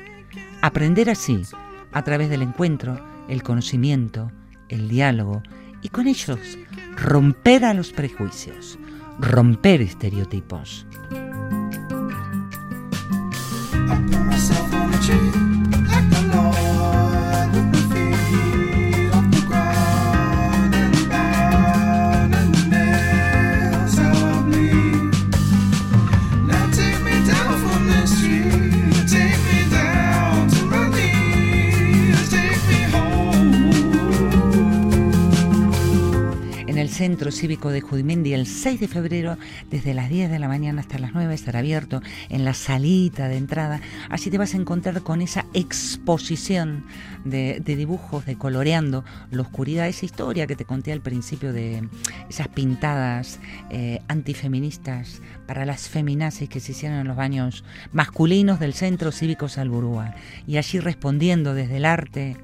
Aprender 0.61 1.09
así, 1.09 1.41
a 1.93 2.03
través 2.03 2.29
del 2.29 2.41
encuentro, 2.41 2.99
el 3.29 3.43
conocimiento, 3.43 4.29
el 4.67 4.89
diálogo 4.89 5.41
y 5.81 5.89
con 5.89 6.07
ellos 6.07 6.57
romper 6.95 7.65
a 7.65 7.73
los 7.73 7.91
prejuicios, 7.91 8.77
romper 9.19 9.81
estereotipos. 9.81 10.85
Centro 37.03 37.33
Cívico 37.33 37.69
de 37.69 37.81
Judimendi 37.81 38.33
el 38.33 38.47
6 38.47 38.79
de 38.79 38.87
febrero, 38.87 39.37
desde 39.69 39.93
las 39.93 40.09
10 40.09 40.31
de 40.31 40.39
la 40.39 40.47
mañana 40.47 40.79
hasta 40.79 40.97
las 40.99 41.13
9 41.13 41.33
estará 41.33 41.59
abierto 41.59 42.01
en 42.29 42.45
la 42.45 42.53
salita 42.53 43.27
de 43.27 43.35
entrada. 43.35 43.81
Así 44.09 44.29
te 44.29 44.37
vas 44.37 44.53
a 44.53 44.57
encontrar 44.57 45.01
con 45.01 45.21
esa 45.21 45.45
exposición 45.53 46.85
de, 47.25 47.59
dibujos, 47.59 48.25
de 48.25 48.37
coloreando 48.37 49.03
la 49.31 49.41
oscuridad, 49.41 49.89
esa 49.89 50.05
historia 50.05 50.47
que 50.47 50.55
te 50.55 50.63
conté 50.63 50.93
al 50.93 51.01
principio 51.01 51.51
de 51.51 51.89
esas 52.29 52.47
pintadas 52.47 53.41
eh, 53.69 53.99
antifeministas 54.07 55.21
para 55.45 55.65
las 55.65 55.89
feminazis 55.89 56.47
que 56.47 56.61
se 56.61 56.71
hicieron 56.71 56.99
en 56.99 57.07
los 57.09 57.17
baños 57.17 57.65
masculinos 57.91 58.61
del 58.61 58.73
Centro 58.73 59.11
Cívico 59.11 59.49
Salburúa. 59.49 60.15
Y 60.47 60.55
allí 60.55 60.79
respondiendo 60.79 61.53
desde 61.53 61.75
el 61.75 61.83
arte, 61.83 62.37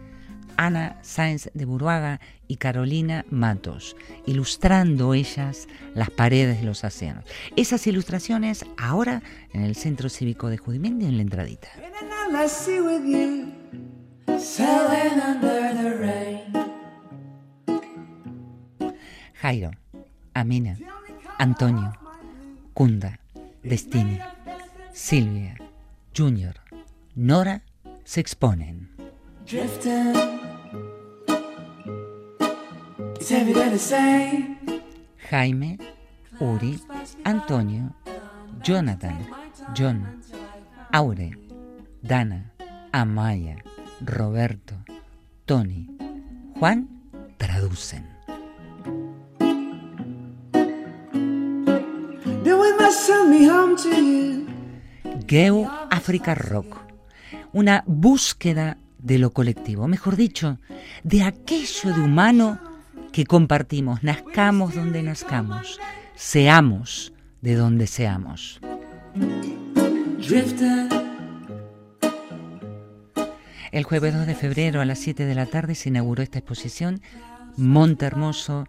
Ana 0.57 0.97
Sáenz 1.01 1.49
de 1.53 1.63
Buruaga 1.63 2.19
y 2.49 2.57
Carolina 2.57 3.25
Matos, 3.29 3.95
ilustrando 4.25 5.13
ellas 5.13 5.67
las 5.93 6.09
paredes 6.09 6.59
de 6.59 6.65
los 6.65 6.83
océanos. 6.83 7.23
Esas 7.55 7.85
ilustraciones 7.87 8.65
ahora 8.75 9.21
en 9.53 9.61
el 9.61 9.75
Centro 9.75 10.09
Cívico 10.09 10.49
de 10.49 10.57
Judimendi 10.57 11.05
en 11.05 11.15
la 11.15 11.21
entradita. 11.21 11.69
Jairo, 19.35 19.71
Amina, 20.33 20.77
Antonio, 21.37 21.93
Kunda, 22.73 23.19
Destiny, 23.63 24.19
Silvia, 24.91 25.55
Junior, 26.17 26.55
Nora 27.15 27.61
se 28.03 28.19
exponen. 28.21 28.89
Drifting. 29.45 30.48
Jaime, 35.29 35.77
Uri, 36.39 36.79
Antonio, 37.25 37.93
Jonathan, 38.63 39.27
John, 39.75 40.21
Aure, 40.91 41.37
Dana, 42.01 42.53
Amaya, 42.91 43.57
Roberto, 44.01 44.75
Tony, 45.45 45.87
Juan 46.57 46.87
traducen. 47.37 48.07
Geo 55.27 55.69
Africa 55.91 56.35
Rock, 56.35 56.77
una 57.51 57.83
búsqueda 57.85 58.77
de 58.97 59.19
lo 59.19 59.31
colectivo, 59.31 59.87
mejor 59.87 60.15
dicho, 60.15 60.57
de 61.03 61.23
aquello 61.23 61.93
de 61.93 62.01
humano 62.01 62.68
que 63.11 63.25
compartimos, 63.25 64.03
nazcamos 64.03 64.75
donde 64.75 65.03
nazcamos, 65.03 65.79
seamos 66.15 67.13
de 67.41 67.55
donde 67.55 67.87
seamos. 67.87 68.59
El 73.71 73.83
jueves 73.83 74.13
2 74.15 74.25
de 74.25 74.35
febrero 74.35 74.81
a 74.81 74.85
las 74.85 74.99
7 74.99 75.25
de 75.25 75.35
la 75.35 75.45
tarde 75.45 75.75
se 75.75 75.89
inauguró 75.89 76.23
esta 76.23 76.39
exposición, 76.39 77.01
Monte 77.55 78.05
Hermoso, 78.05 78.65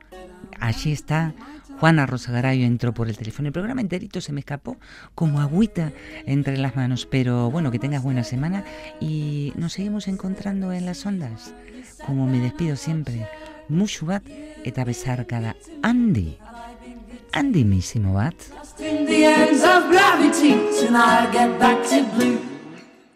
allí 0.59 0.93
está. 0.93 1.35
Juana 1.79 2.05
Rosagarayo 2.05 2.67
entró 2.67 2.93
por 2.93 3.09
el 3.09 3.17
teléfono. 3.17 3.47
El 3.49 3.55
programa 3.55 3.81
enterito 3.81 4.21
se 4.21 4.35
me 4.35 4.41
escapó 4.41 4.77
como 5.15 5.41
agüita 5.41 5.93
entre 6.27 6.59
las 6.59 6.77
manos. 6.77 7.07
Pero 7.07 7.51
bueno, 7.51 7.71
que 7.71 7.79
tengas 7.79 8.03
buena 8.03 8.23
semana 8.23 8.65
y 9.01 9.55
nos 9.57 9.73
seguimos 9.73 10.07
encontrando 10.07 10.73
en 10.73 10.85
las 10.85 11.07
ondas. 11.07 11.55
Como 12.05 12.27
me 12.27 12.39
despido 12.39 12.77
siempre, 12.77 13.27
mucho 13.71 14.07
bat 14.07 14.23
eta 14.65 14.85
besarkada 14.85 15.55
Andy. 15.83 16.39
Andy 17.33 17.65
misimo 17.65 18.15
bat. 18.15 18.35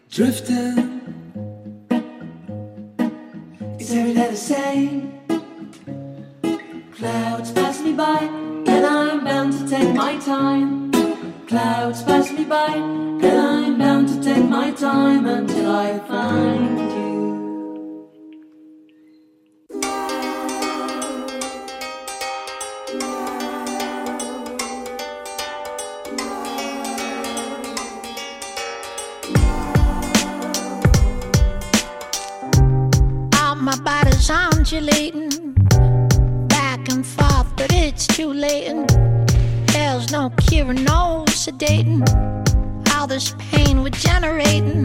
Drifting. 0.09 0.95
It's 3.79 3.91
every 3.91 4.13
day 4.13 4.29
the 4.29 4.35
same. 4.35 5.11
Clouds 6.97 7.51
pass 7.51 7.81
me 7.81 7.91
by, 7.93 8.19
and 8.65 8.85
I'm 8.85 9.23
bound 9.25 9.51
to 9.53 9.67
take 9.67 9.93
my 9.93 10.17
time. 10.17 10.91
Clouds 11.47 12.01
pass 12.03 12.31
me 12.31 12.45
by, 12.45 12.73
and 12.75 13.25
I'm 13.25 13.77
bound 13.77 14.07
to 14.07 14.23
take 14.23 14.47
my 14.49 14.71
time 14.71 15.25
until 15.25 15.69
I 15.69 15.99
find 15.99 16.79
you. 16.79 17.14
Undulating 34.75 35.53
back 36.47 36.89
and 36.89 37.05
forth, 37.05 37.55
but 37.55 37.71
it's 37.71 38.05
too 38.07 38.33
late. 38.33 38.67
And 38.67 38.89
there's 39.69 40.11
no 40.11 40.29
cure, 40.31 40.73
no 40.73 41.23
sedating. 41.27 42.03
All 42.93 43.07
this 43.07 43.35
pain 43.51 43.83
we're 43.83 43.89
generating, 43.89 44.83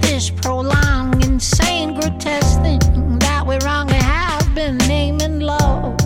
this 0.00 0.30
prolonged, 0.30 1.24
insane, 1.24 1.94
grotesque 1.94 2.60
thing 2.62 2.80
that 3.20 3.44
we 3.46 3.58
wrongly 3.64 3.94
have 3.94 4.54
been 4.54 4.78
naming 4.78 5.40
love. 5.40 5.96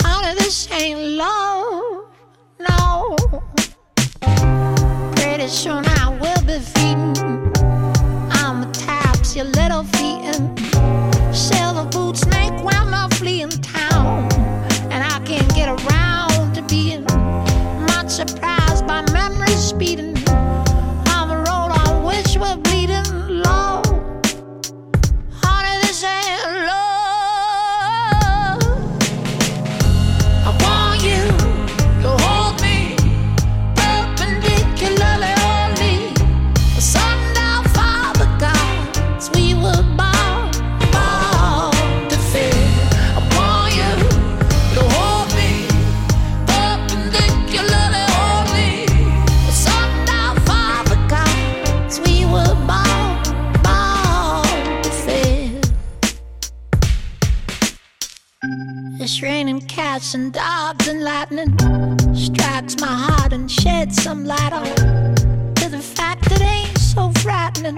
Honey, 0.00 0.34
this 0.34 0.70
ain't 0.72 1.00
love, 1.00 2.04
no. 2.60 3.16
Pretty 5.16 5.48
soon 5.48 5.84
I 5.86 6.18
will 6.20 6.42
be 6.44 6.58
feeding. 6.58 7.16
I'ma 8.32 8.70
taps 8.72 9.34
your 9.34 9.46
little 9.46 9.84
flash 59.96 60.14
and 60.14 60.30
dogs 60.30 60.88
and 60.88 61.02
lightning 61.02 61.56
strikes 62.14 62.78
my 62.80 62.86
heart 62.86 63.32
and 63.32 63.50
sheds 63.50 64.02
some 64.02 64.26
light 64.26 64.52
on 64.52 64.66
to 65.54 65.70
the 65.70 65.80
fact 65.80 66.22
that 66.28 66.38
it 66.38 66.44
ain't 66.44 66.78
so 66.78 67.10
frightening 67.22 67.76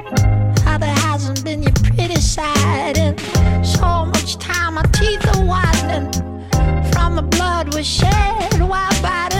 how 0.64 0.78
there 0.78 0.96
hasn't 1.06 1.44
been 1.44 1.62
your 1.62 1.72
pretty 1.72 2.16
side 2.16 2.98
in 2.98 3.16
so 3.64 4.04
much 4.06 4.36
time. 4.38 4.74
My 4.74 4.82
teeth 4.94 5.24
are 5.36 5.44
whitening 5.44 6.10
from 6.90 7.14
the 7.14 7.22
blood 7.22 7.72
we 7.72 7.84
shed 7.84 8.60
while 8.62 8.90
biting. 9.00 9.37